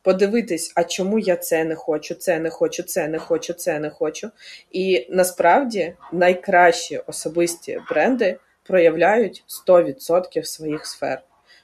[0.04, 3.90] подивитись, а чому я це не хочу, це не хочу, це не хочу, це не
[3.90, 4.30] хочу.
[4.72, 11.22] І насправді найкращі особисті бренди проявляють 100% своїх сфер.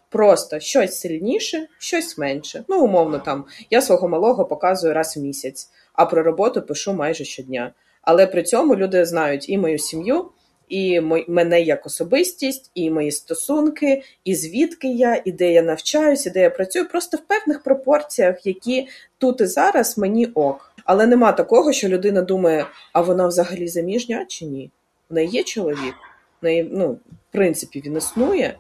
[0.09, 2.65] Просто щось сильніше, щось менше.
[2.69, 7.25] Ну, умовно, там я свого малого показую раз в місяць, а про роботу пишу майже
[7.25, 7.73] щодня.
[8.03, 10.31] Але при цьому люди знають і мою сім'ю,
[10.71, 16.33] і мене як особистість, і мої стосунки, і звідки я, і де я навчаюся, і
[16.33, 20.73] де я працюю, просто в певних пропорціях, які тут і зараз мені ок.
[20.85, 24.71] Але нема такого, що людина думає, а вона взагалі заміжня чи ні?
[25.11, 25.95] В неї є чоловік,
[26.43, 26.99] в неї, ну, в
[27.33, 28.57] принципі, він існує.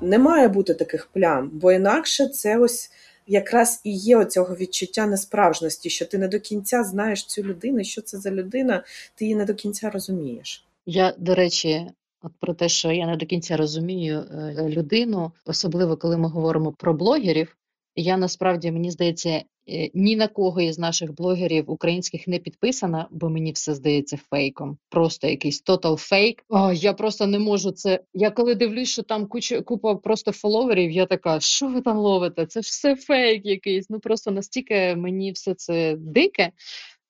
[0.00, 2.90] Не має бути таких плям, бо інакше це ось.
[3.26, 8.02] Якраз і є оцього відчуття несправжності, що ти не до кінця знаєш цю людину, що
[8.02, 8.84] це за людина,
[9.14, 10.63] ти її не до кінця розумієш.
[10.86, 11.86] Я, до речі,
[12.22, 16.72] от про те, що я не до кінця розумію е, людину, особливо коли ми говоримо
[16.72, 17.56] про блогерів.
[17.96, 23.30] Я насправді мені здається, Е, ні на кого із наших блогерів українських не підписана, бо
[23.30, 24.78] мені все здається фейком.
[24.88, 26.42] Просто якийсь тотал фейк.
[26.48, 28.00] О, я просто не можу це.
[28.14, 32.46] Я коли дивлюсь, що там куча купа просто фоловерів, я така, що ви там ловите?
[32.46, 33.90] Це все фейк якийсь.
[33.90, 36.52] Ну просто настільки мені все це дике.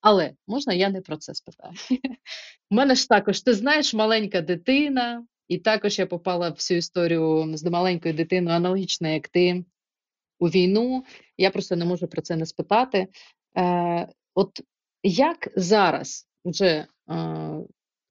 [0.05, 1.75] Але можна я не про це спитаю?
[2.71, 7.57] У мене ж також, ти знаєш, маленька дитина, і також я попала в цю історію
[7.57, 9.65] з маленькою дитиною, аналогічно, як ти
[10.39, 11.05] у війну.
[11.39, 13.07] Я просто не можу про це не спитати.
[13.57, 14.61] Е, От
[15.03, 16.87] як зараз вже е,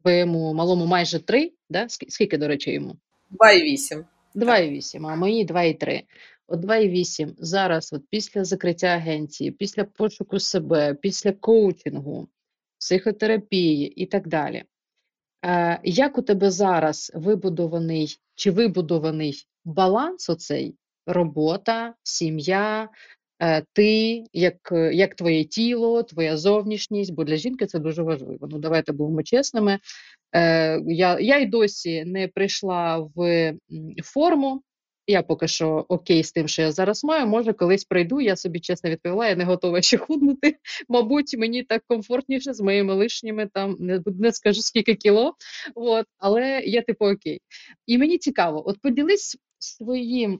[0.02, 1.86] твоєму малому майже три, да?
[1.90, 2.96] скільки, до речі, йому?
[3.32, 4.06] 2,8.
[4.36, 6.02] 2,8, а мої 2,3.
[6.48, 12.28] От 2,8 зараз, от після закриття агенції, після пошуку себе, після коучингу,
[12.80, 14.64] психотерапії і так далі.
[15.84, 20.76] Як у тебе зараз вибудований чи вибудований баланс оцей
[21.08, 22.90] робота, сім'я,
[23.40, 24.56] е, ти, як
[24.92, 28.48] як твоє тіло, твоя зовнішність, бо для жінки це дуже важливо.
[28.48, 29.80] Ну, давайте будемо чесними.
[30.36, 33.54] Е, Я я й досі не прийшла в
[34.04, 34.62] форму.
[35.08, 37.28] Я поки що окей з тим, що я зараз маю.
[37.28, 38.22] Може, колись прийду.
[38.22, 40.56] Я собі чесно відповіла, я не готова ще худнути.
[40.90, 45.36] Мабуть, мені так комфортніше з моїми лишніми, там не не скажу скільки кіло.
[45.76, 47.42] От, але я типу окей.
[47.86, 50.40] І мені цікаво, от поділись своїм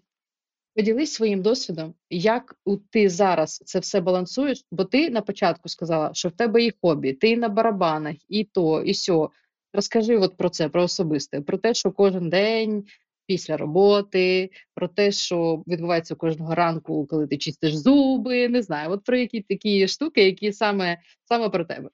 [0.76, 2.56] Поділись своїм досвідом, як
[2.90, 7.14] ти зараз це все балансуєш, бо ти на початку сказала, що в тебе і хобі,
[7.14, 9.32] ти на барабанах, і то, і сьо.
[9.74, 12.86] Розкажи от про це, про особисте, про те, що кожен день
[13.28, 19.04] після роботи, про те, що відбувається кожного ранку, коли ти чистиш зуби, не знаю, от
[19.04, 20.98] про які такі штуки, які саме
[21.28, 21.90] саме про тебе.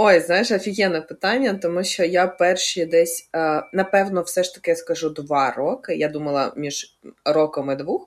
[0.00, 5.10] Ой, знаєш, офігенне питання, тому що я перші десь, е, напевно, все ж таки скажу
[5.10, 5.96] два роки.
[5.96, 8.06] Я думала між роком і двох.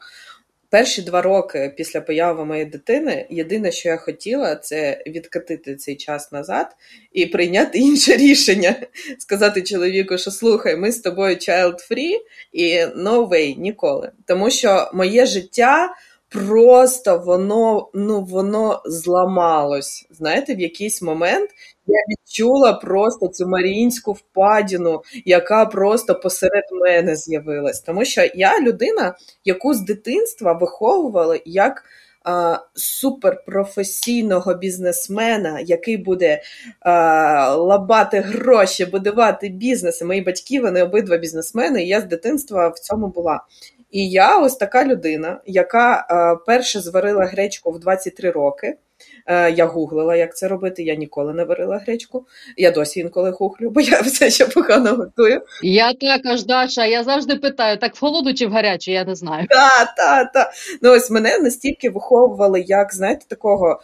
[0.71, 6.31] Перші два роки після появи моєї дитини, єдине, що я хотіла, це відкатити цей час
[6.31, 6.67] назад
[7.11, 8.75] і прийняти інше рішення.
[9.19, 12.17] Сказати чоловіку, що слухай, ми з тобою child free
[12.51, 14.11] і no way, ніколи.
[14.25, 15.95] Тому що моє життя
[16.29, 20.07] просто воно ну, воно зламалось.
[20.11, 21.49] Знаєте, в якийсь момент
[21.87, 27.79] я відчула просто цю маріїнську впадіну, яка просто посеред мене з'явилась.
[27.79, 29.15] Тому що я людина,
[29.45, 31.83] яку з дитинства виховували як
[32.23, 36.41] а, суперпрофесійного бізнесмена, який буде
[36.79, 40.01] а, лабати гроші, будувати бізнес.
[40.01, 43.43] Мої батьки, вони обидва бізнесмени, і я з дитинства в цьому була.
[43.91, 48.77] І я ось така людина, яка е, перше зварила гречку в 23 роки.
[49.25, 50.83] Е, я гуглила, як це робити.
[50.83, 52.25] Я ніколи не варила гречку.
[52.57, 55.41] Я досі інколи гуглю, бо я все ще погано готую.
[55.63, 59.47] Я також, Даша, я завжди питаю: так в холоду чи в гарячу, я не знаю.
[59.49, 60.51] Та, та, та.
[60.81, 63.81] Ну ось мене настільки виховували, як знаєте, такого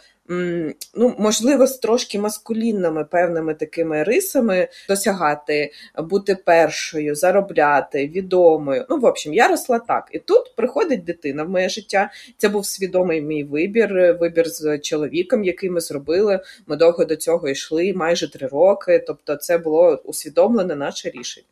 [0.94, 8.86] ну, можливо, з трошки маскулінними певними такими рисами досягати, бути першою, заробляти, відомою.
[8.90, 10.08] Ну, в общем, я росла так.
[10.12, 12.10] І тут приходить дитина в моє життя.
[12.36, 16.40] Це був свідомий мій вибір, вибір з чоловіком, який ми зробили.
[16.66, 19.04] Ми довго до цього йшли, майже три роки.
[19.06, 21.46] Тобто, це було усвідомлене наше рішення.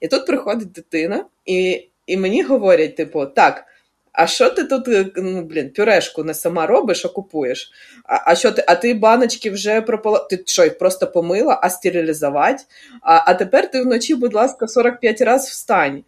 [0.00, 3.64] І тут приходить дитина, і, і мені говорять, типу, так.
[4.12, 7.72] А що ти тут е, ну, блін, пюрешку не сама робиш, а купуєш?
[8.04, 10.18] А а що ти а ти баночки вже пропала?
[10.18, 12.64] Ти що, їх просто помила, а стерилізувати?
[13.02, 16.04] А а тепер ти вночі, будь ласка, 45 разів встань.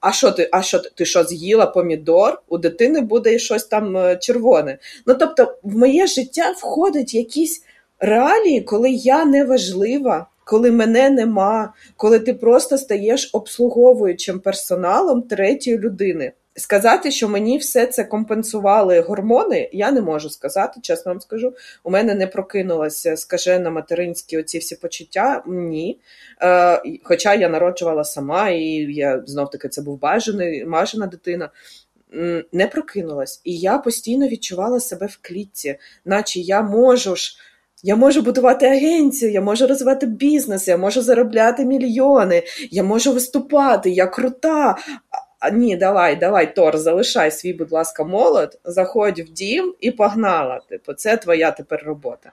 [0.00, 2.42] А що ти а що ти що з'їла помідор?
[2.48, 4.78] У дитини буде щось там е, червоне.
[5.06, 7.64] Ну тобто, в моє життя входять якісь
[8.00, 10.26] реалії, коли я не важлива.
[10.44, 16.32] Коли мене нема, коли ти просто стаєш обслуговуючим персоналом третьої людини.
[16.58, 21.54] Сказати, що мені все це компенсували гормони, я не можу сказати, чесно вам скажу.
[21.82, 25.42] У мене не прокинулася скажена материнські оці всі почуття.
[25.46, 25.98] Ні.
[26.42, 31.50] Е, Хоча я народжувала сама, і я знов таки це був бажаний, бажана дитина.
[32.52, 33.40] Не прокинулась.
[33.44, 37.38] І я постійно відчувала себе в клітці, наче я можу ж.
[37.82, 43.90] Я можу будувати агенцію, я можу розвивати бізнес, я можу заробляти мільйони, я можу виступати,
[43.90, 44.76] я крута.
[45.52, 50.60] Ні, давай, давай, Тор, залишай свій, будь ласка, молот, заходь в дім і погнала.
[50.68, 52.32] Типу, це твоя тепер робота.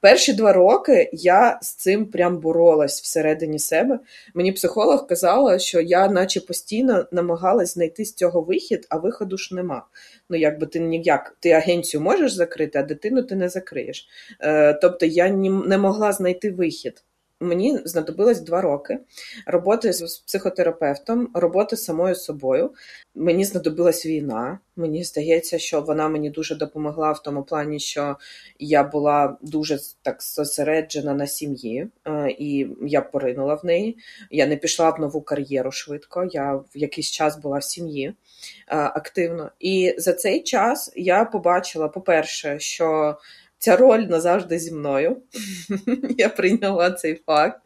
[0.00, 3.98] Перші два роки я з цим прям боролась всередині себе.
[4.34, 9.54] Мені психолог казала, що я, наче постійно, намагалась знайти з цього вихід, а виходу ж
[9.54, 9.86] нема.
[10.30, 14.08] Ну, якби ти ніяк, ти агенцію можеш закрити, а дитину ти не закриєш.
[14.40, 17.04] Е, Тобто я не могла знайти вихід
[17.44, 18.98] мені знадобилось два роки
[19.46, 22.70] роботи з психотерапевтом, роботи самою собою.
[23.14, 24.58] Мені знадобилась війна.
[24.76, 28.16] Мені здається, що вона мені дуже допомогла в тому плані, що
[28.58, 33.98] я була дуже так зосереджена на сім'ї, е, і я поринула в неї.
[34.30, 36.28] Я не пішла в нову кар'єру швидко.
[36.30, 38.14] Я в якийсь час була в сім'ї е,
[38.76, 39.50] активно.
[39.60, 43.16] І за цей час я побачила, по-перше, що
[43.64, 45.16] ця роль назавжди зі мною.
[46.18, 47.60] Я прийняла цей факт.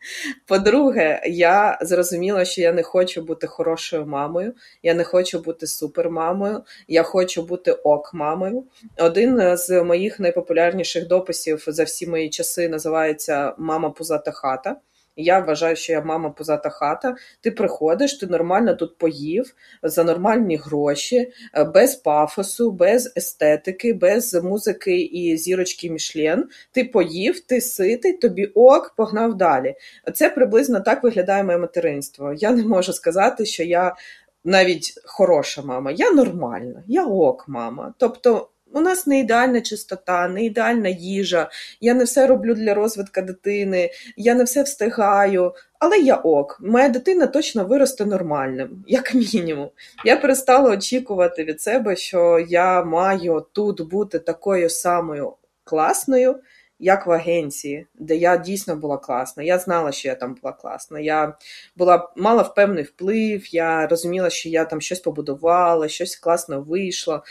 [0.46, 6.62] По-друге, я зрозуміла, що я не хочу бути хорошою мамою, я не хочу бути супермамою,
[6.88, 8.64] я хочу бути ок-мамою.
[8.99, 14.76] Один з моїх найпопулярніших дописів за всі мої часи називається Мама пузата хата.
[15.20, 17.16] Я вважаю, що я мама позата хата.
[17.40, 24.34] Ти приходиш, ти нормально тут поїв за нормальні гроші, е, без пафосу, без естетики, без
[24.34, 26.48] музики і зірочки Мішлен.
[26.72, 29.74] Ти поїв, ти ситий, тобі ок, погнав далі.
[30.14, 32.34] Це приблизно так виглядає моє материнство.
[32.36, 33.96] Я не можу сказати, що я
[34.44, 35.90] навіть хороша мама.
[35.90, 37.94] Я нормальна, я ок, мама.
[37.98, 38.48] Тобто.
[38.72, 41.50] У нас не ідеальна чистота, не ідеальна їжа.
[41.80, 46.58] Я не все роблю для розвитку дитини, я не все встигаю, але я ок.
[46.62, 49.70] Моя дитина точно виросте нормальним, як мінімум.
[50.04, 55.32] Я перестала очікувати від себе, що я маю тут бути такою самою
[55.64, 56.36] класною,
[56.78, 59.42] як в агенції, де я дійсно була класна.
[59.42, 61.00] Я знала, що я там була класна.
[61.00, 61.34] Я
[61.76, 67.22] була мала впевний вплив, я розуміла, що я там щось побудувала, щось класно вийшло.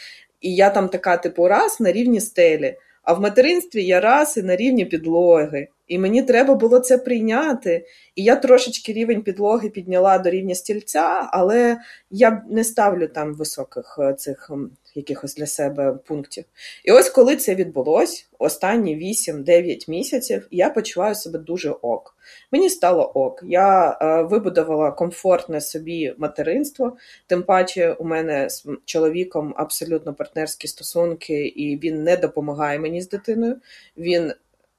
[0.42, 4.44] І я там така, типу, раз на рівні стелі, а в материнстві я раз і
[4.44, 5.68] на рівні підлоги.
[5.88, 7.86] І мені треба було це прийняти.
[8.16, 11.78] І я трошечки рівень підлоги підняла до рівня стільця, але
[12.12, 14.52] я не ставлю там високих е, цих
[14.98, 16.46] якихось для себе пунктів.
[16.84, 22.16] І ось коли це відбулось, останні 8-9 місяців, я почуваю себе дуже ок.
[22.52, 23.44] Мені стало ок.
[23.48, 31.48] Я е, вибудувала комфортне собі материнство, тим паче у мене з чоловіком абсолютно партнерські стосунки,
[31.48, 33.56] і він не допомагає мені з дитиною.
[33.98, 34.34] Він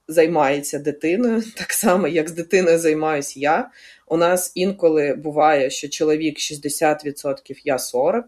[0.09, 3.71] займається дитиною, так само, як з дитиною займаюся я.
[4.07, 8.23] У нас інколи буває, що чоловік 60%, я 40%.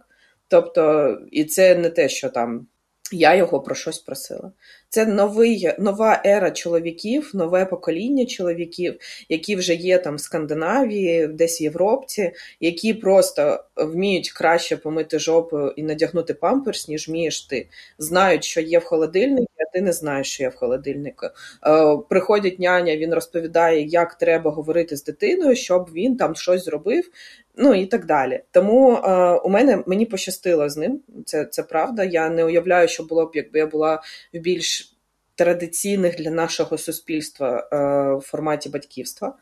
[0.51, 2.67] Тобто, і це не те, що там
[3.13, 4.53] я його про щось просила.
[4.89, 8.97] Це новий, нова ера чоловіків, нове покоління чоловіків,
[9.29, 15.69] які вже є там в Скандинавії, десь в Європці, які просто вміють краще помити жопу
[15.69, 17.69] і надягнути памперс, ніж вмієш ти.
[17.99, 21.27] Знають, що є в холодильнику, а ти не знаєш, що є в холодильнику.
[21.27, 27.11] Е, Приходить няня, він розповідає, як треба говорити з дитиною, щоб він там щось зробив.
[27.57, 28.43] Ну і так далі.
[28.51, 31.01] Тому е, у мене мені пощастило з ним.
[31.27, 32.05] Це це правда.
[32.05, 34.03] Я не уявляю, що було б, якби я була
[34.35, 34.97] в більш
[35.35, 39.37] традиційних для нашого суспільства е, форматі батьківства.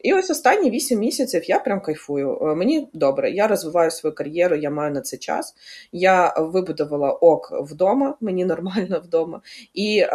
[0.00, 2.38] І ось останні вісім місяців я прям кайфую.
[2.42, 5.54] Е, мені добре, я розвиваю свою кар'єру, я маю на це час.
[5.92, 9.40] Я вибудувала ок вдома, мені нормально вдома.
[9.74, 10.08] І е,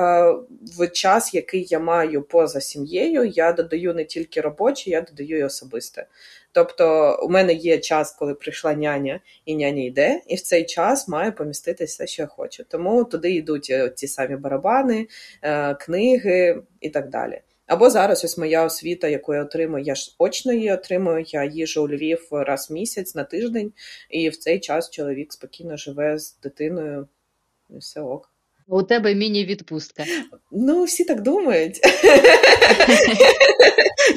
[0.78, 5.44] в час, який я маю поза сім'єю, я додаю не тільки робоче, я додаю і
[5.44, 6.08] особисте.
[6.52, 11.08] Тобто, у мене є час, коли прийшла няня, і няня йде, і в цей час
[11.08, 12.64] має поміститися все, що я хочу.
[12.70, 15.08] Тому туди йдуть е, ті самі барабани,
[15.42, 17.42] е, книги і так далі.
[17.68, 21.26] Або зараз ось моя освіта, яку я отримую, я ж очно її отримую.
[21.28, 23.74] Я їжу у Львів раз в місяць на тиждень,
[24.10, 27.08] і в цей час чоловік спокійно живе з дитиною.
[27.70, 28.30] і все ок.
[28.68, 30.04] У тебе міні-відпустка.
[30.52, 31.80] Ну, всі так думають.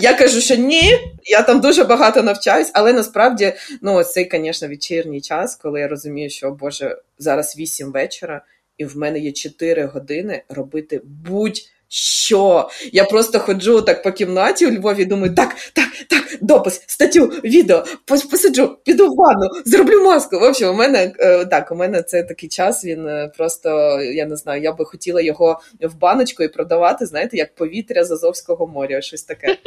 [0.00, 5.20] Я кажу, що ні, я там дуже багато навчаюсь, але насправді ну, цей, звісно, вечірній
[5.20, 8.44] час, коли я розумію, що Боже, зараз 8 вечора,
[8.78, 12.68] і в мене є 4 години робити будь що?
[12.92, 17.26] Я просто ходжу так по кімнаті у Львові і думаю, так, так, так, допис, статтю,
[17.26, 20.38] відео, посиджу, піду в ванну, зроблю маску.
[20.38, 22.84] В общем, у мене е, так, у мене це такий час.
[22.84, 27.36] Він е, просто, я не знаю, я би хотіла його в баночку і продавати, знаєте,
[27.36, 29.58] як повітря з Азовського моря, щось таке.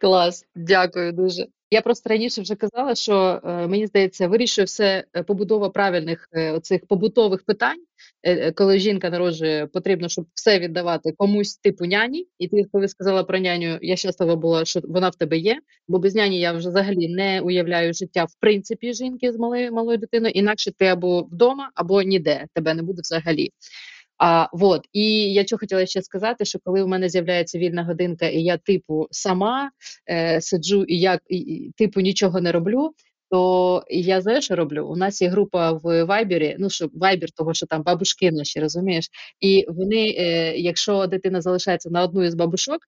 [0.00, 1.46] Клас, дякую дуже.
[1.70, 6.52] Я просто раніше вже казала, що е, мені здається, вирішує все е, побудова правильних е,
[6.52, 7.78] оцих побутових питань.
[8.54, 12.26] Коли жінка народжує, потрібно, щоб все віддавати комусь типу няні.
[12.38, 15.60] І ти, коли сказала про няню, я щаслива була, що вона в тебе є.
[15.88, 19.98] Бо без няні я вже взагалі не уявляю життя в принципі жінки з малою малою
[19.98, 20.32] дитиною.
[20.32, 23.50] Інакше ти або вдома, або ніде тебе не буде взагалі.
[24.18, 24.88] А, вот.
[24.92, 28.56] І я що хотіла ще сказати, що коли у мене з'являється вільна годинка, і я,
[28.56, 29.70] типу, сама
[30.10, 32.92] е, сиджу і я і, типу нічого не роблю.
[33.30, 34.86] то я знаєш, що роблю?
[34.86, 39.08] У нас є група в Вайбері, ну що Вайбер, того що там бабушки наші, розумієш?
[39.40, 42.78] І вони, е, якщо дитина залишається на одну із бабушок,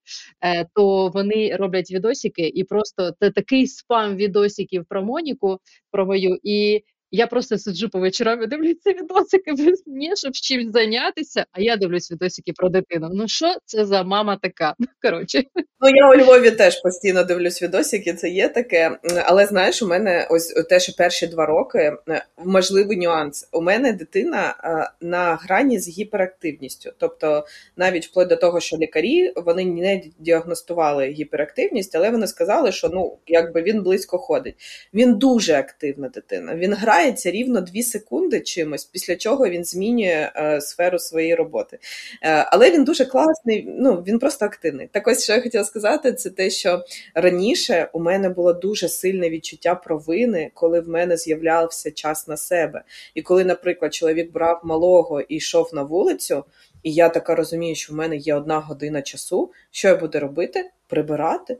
[0.44, 5.58] е, то вони роблять відосики, і просто це такий спам відосиків про Моніку,
[5.90, 6.38] про мою.
[6.42, 9.52] і я просто сиджу по вечорам і дивлюся відосики
[9.86, 13.10] мені, щоб чимось зайнятися, а я дивлюсь відосики про дитину.
[13.12, 14.74] Ну що це за мама така?
[15.02, 15.42] Коротше.
[15.80, 18.98] Ну я у Львові теж постійно дивлюсь відосики, це є таке.
[19.24, 23.48] Але знаєш, у мене ось те, що перші два роки е, можливий нюанс.
[23.52, 26.90] У мене дитина е, на грані з гіперактивністю.
[26.98, 27.46] Тобто,
[27.76, 33.18] навіть вплоть до того, що лікарі вони не діагностували гіперактивність, але вони сказали, що ну
[33.26, 34.54] якби він близько ходить.
[34.94, 36.54] Він дуже активна дитина.
[36.54, 41.78] Він грається рівно дві секунди чимось, після чого він змінює е, сферу своєї роботи.
[42.22, 44.88] Але він дуже класний, ну він просто активний.
[44.92, 46.84] Так ось що я хотіла сказати, це те, що
[47.14, 52.82] раніше у мене було дуже сильне відчуття провини, коли в мене з'являвся час на себе.
[53.14, 56.44] І коли, наприклад, чоловік брав малого і йшов на вулицю,
[56.82, 60.70] і я така розумію, що в мене є одна година часу, що я буду робити?
[60.86, 61.56] Прибирати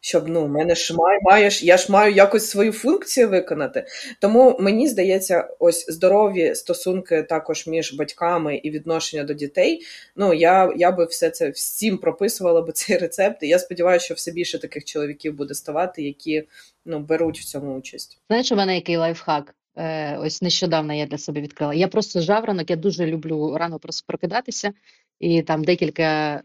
[0.00, 3.86] щоб ну, мене ж має, маєш, я ж маю якось свою функцію виконати.
[4.20, 9.82] Тому мені здається, ось здорові стосунки також між батьками і відношення до дітей.
[10.16, 13.42] Ну я я би все це всім прописувала би цей рецепт.
[13.42, 16.44] І я сподіваюся, що все більше таких чоловіків буде ставати, які
[16.84, 18.18] ну беруть в цьому участь.
[18.28, 19.54] Знаєш, у мене який лайфхак?
[19.76, 21.74] Е, Ось нещодавно я для себе відкрила.
[21.74, 24.72] Я просто жавранок, я дуже люблю рано просто прокидатися,
[25.20, 26.42] і там декілька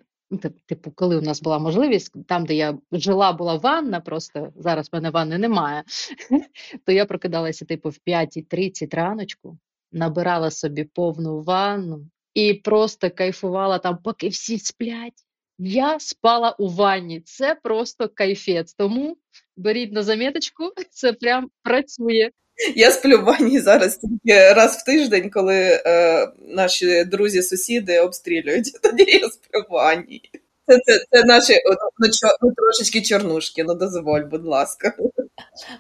[0.65, 4.95] типу, коли у нас була можливість, там, де я жила, була ванна, просто зараз в
[4.95, 5.83] мене ванни немає,
[6.85, 9.57] то я прокидалася, типу, в 5.30 раночку,
[9.91, 15.25] набирала собі повну ванну і просто кайфувала там, поки всі сплять.
[15.57, 17.21] Я спала у ванні.
[17.21, 18.73] Це просто кайфець.
[18.73, 19.17] Тому
[19.57, 22.29] беріть на заміточку, це прям працює.
[22.75, 28.71] Я сплю в ванні зараз тільки раз в тиждень, коли е, наші друзі-сусіди обстрілюють.
[28.81, 30.21] Тоді я сплю в ванні.
[30.67, 32.07] Це це, це наші ну,
[32.41, 34.93] ну, трошечки чорнушки, ну дозволь, будь ласка.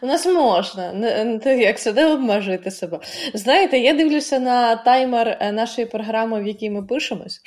[0.01, 2.99] У нас можна, не, як сюди обмежуйте себе.
[3.33, 7.41] Знаєте, я дивлюся на таймер е, нашої програми, в якій ми пишемось,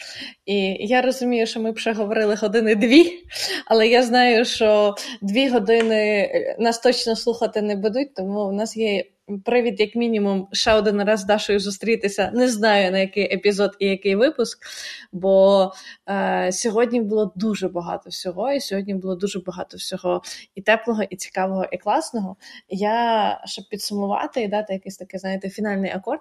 [0.46, 0.56] і
[0.86, 3.24] я розумію, що ми ще говорили години дві,
[3.66, 8.76] але я знаю, що дві години е, нас точно слухати не будуть, тому у нас
[8.76, 9.04] є
[9.44, 12.30] привід, як мінімум, ще один раз з Дашою зустрітися.
[12.34, 14.66] Не знаю на який епізод і який випуск,
[15.12, 15.72] бо
[16.08, 20.22] е, сьогодні було дуже багато всього, і сьогодні було дуже багато всього
[20.54, 22.36] і теплого, і цікавого, і класного.
[22.68, 26.20] Я щоб підсумувати і дати якийсь такий, знаєте, фінальний акорд.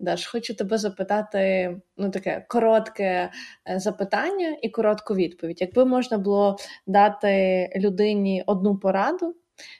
[0.00, 3.30] Даш, хочу тебе запитати ну, таке коротке
[3.68, 5.60] е, запитання і коротку відповідь.
[5.60, 9.36] Якби можна було дати людині одну пораду,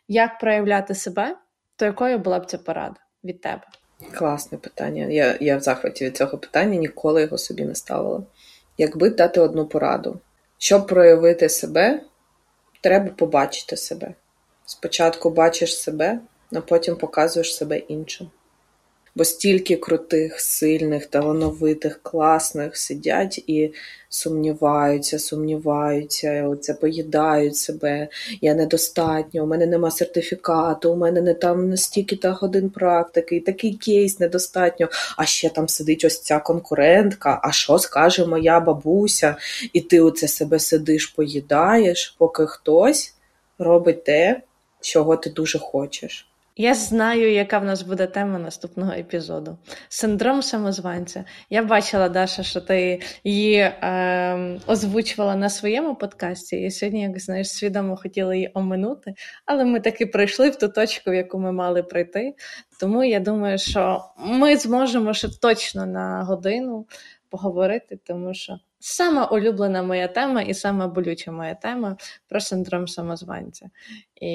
[0.08, 1.36] як проявляти себе,
[1.77, 3.62] то якою була б ця порада від тебе?
[4.14, 5.07] Класне питання.
[5.07, 8.22] Я я в захваті від цього питання ніколи його собі не ставила.
[8.79, 10.20] Якби дати одну пораду,
[10.59, 12.01] щоб проявити себе,
[12.81, 14.14] треба побачити себе.
[14.66, 16.20] Спочатку бачиш себе,
[16.53, 18.31] а потім показуєш себе іншим
[19.16, 23.72] бо стільки крутих, сильних, талановитих, класних сидять і
[24.08, 28.08] сумніваються, сумніваються, оце поїдають себе.
[28.40, 33.40] Я недостатньо, у мене нема сертифікату, у мене не там настільки та годин практики, і
[33.40, 34.88] такий кейс недостатньо.
[35.16, 37.40] А ще там сидить ось ця конкурентка.
[37.42, 39.36] А що скаже моя бабуся?
[39.72, 43.14] І ти оце себе сидиш, поїдаєш, поки хтось
[43.58, 44.42] робить те,
[44.80, 46.28] чого ти дуже хочеш.
[46.59, 49.59] Я знаю, яка в нас буде тема наступного епізоду.
[49.88, 51.24] Синдром самозванця.
[51.50, 57.50] Я бачила, Даша, що ти її е, озвучувала на своєму подкасті, і сьогодні, як знаєш,
[57.50, 59.14] свідомо хотіла її оминути,
[59.46, 62.34] але ми таки прийшли в ту точку, в яку ми мали прийти.
[62.80, 66.86] Тому я думаю, що ми зможемо ще точно на годину
[67.30, 71.97] поговорити, тому що сама улюблена моя тема і сама болюча моя тема
[72.29, 73.66] про синдром самозванця.
[74.20, 74.31] І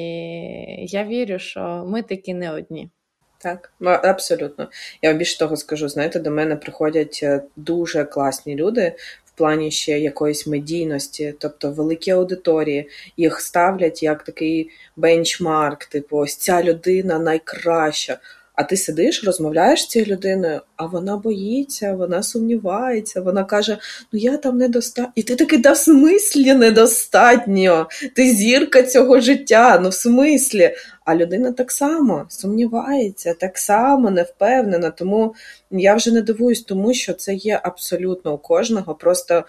[0.88, 2.90] я вірю, що ми такі не одні.
[3.38, 4.70] Так, абсолютно.
[5.02, 9.72] Я вам більше того скажу, знаєте, до мене приходять е, дуже класні люди в плані
[9.72, 17.20] ще якоїсь медійності, тобто великі аудиторії, їх ставлять як такий бенчмарк, типу, ось ця людина
[17.20, 18.18] найкраща.
[18.56, 23.78] А ти сидиш, розмовляєш з цією людиною, а вона боїться, вона сумнівається, вона каже:
[24.12, 25.12] Ну я там недостатньо.
[25.16, 27.88] І ти такий, да в смислі недостатньо.
[28.16, 30.76] Ти зірка цього життя, ну в смислі.
[31.06, 34.90] А людина так само сумнівається, так само не впевнена.
[34.90, 35.36] Тому
[35.72, 38.96] я вже не дивуюсь, тому що це є абсолютно у кожного.
[38.96, 39.44] Просто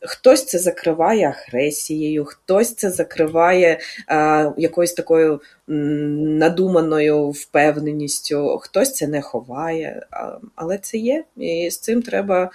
[0.00, 9.06] Хтось це закриває агресією, хтось це закриває а, якоюсь такою м, надуманою впевненістю, хтось це
[9.06, 12.50] не ховає, а, але це є, і з цим треба.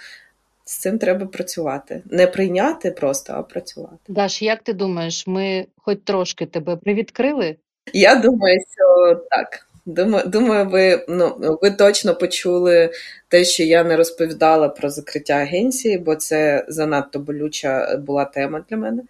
[0.64, 2.02] З цим треба працювати.
[2.10, 3.96] Не прийняти просто, а працювати.
[4.08, 7.56] Даш, як ти думаєш, ми хоч трошки тебе привідкрили?
[7.92, 9.66] Я думаю, що так.
[9.86, 12.90] Думаю, думаю, ви ну ви точно почули
[13.28, 18.76] те, що я не розповідала про закриття агенції, бо це занадто болюча була тема для
[18.76, 19.02] мене.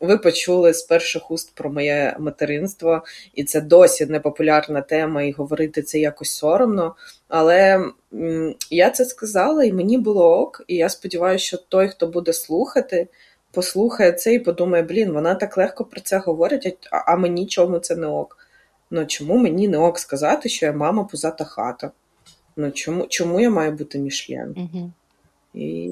[0.00, 3.02] Ви почули з перших уст про моє материнство,
[3.34, 6.94] і це досі непопулярна тема, і говорити це якось соромно.
[7.28, 7.84] Але
[8.70, 10.64] я це сказала, і мені було ок.
[10.66, 13.08] І я сподіваюся, що той, хто буде слухати,
[13.52, 17.96] послухає це і подумає: блін, вона так легко про це говорить, а мені чому це
[17.96, 18.45] не ок.
[18.90, 21.90] Ну чому мені не ок сказати, що я мама позата хата?
[22.56, 24.54] Ну чому чому я маю бути мішлен?
[24.56, 24.92] Угу.
[25.54, 25.90] І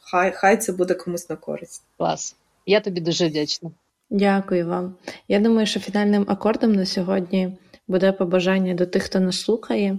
[0.00, 1.82] хай хай це буде комусь на користь.
[1.96, 2.36] Клас.
[2.66, 3.70] Я тобі дуже вдячна.
[4.10, 4.94] Дякую вам.
[5.28, 7.58] Я думаю, що фінальним акордом на сьогодні
[7.88, 9.98] буде побажання до тих, хто нас слухає.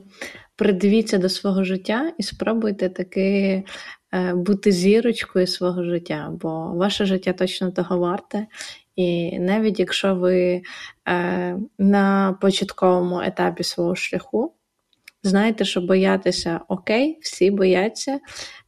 [0.55, 3.63] Придивіться до свого життя і спробуйте таки
[4.13, 8.47] е, бути зірочкою свого життя, бо ваше життя точно того варте.
[9.01, 10.61] І навіть якщо ви
[11.07, 14.53] е, на початковому етапі свого шляху,
[15.23, 18.19] знайте, що боятися окей, всі бояться,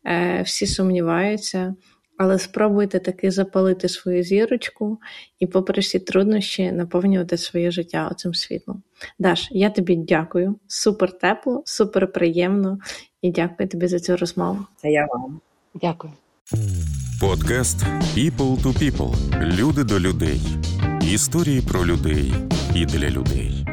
[0.05, 1.75] е, всі сумніваються,
[2.17, 4.99] але спробуйте таки запалити свою зірочку
[5.39, 8.83] і, попри всі труднощі, наповнювати своє життя оцим світлом.
[9.19, 10.55] Даш, я тобі дякую.
[10.67, 12.79] Супер тепло, супер приємно
[13.21, 14.59] і дякую тобі за цю розмову.
[14.83, 15.41] А я вам.
[15.73, 16.13] Дякую.
[17.23, 17.85] Подкаст
[18.15, 19.15] People to People.
[19.41, 20.41] Люди до людей.
[21.01, 22.33] Історії про людей
[22.75, 23.65] і для людей.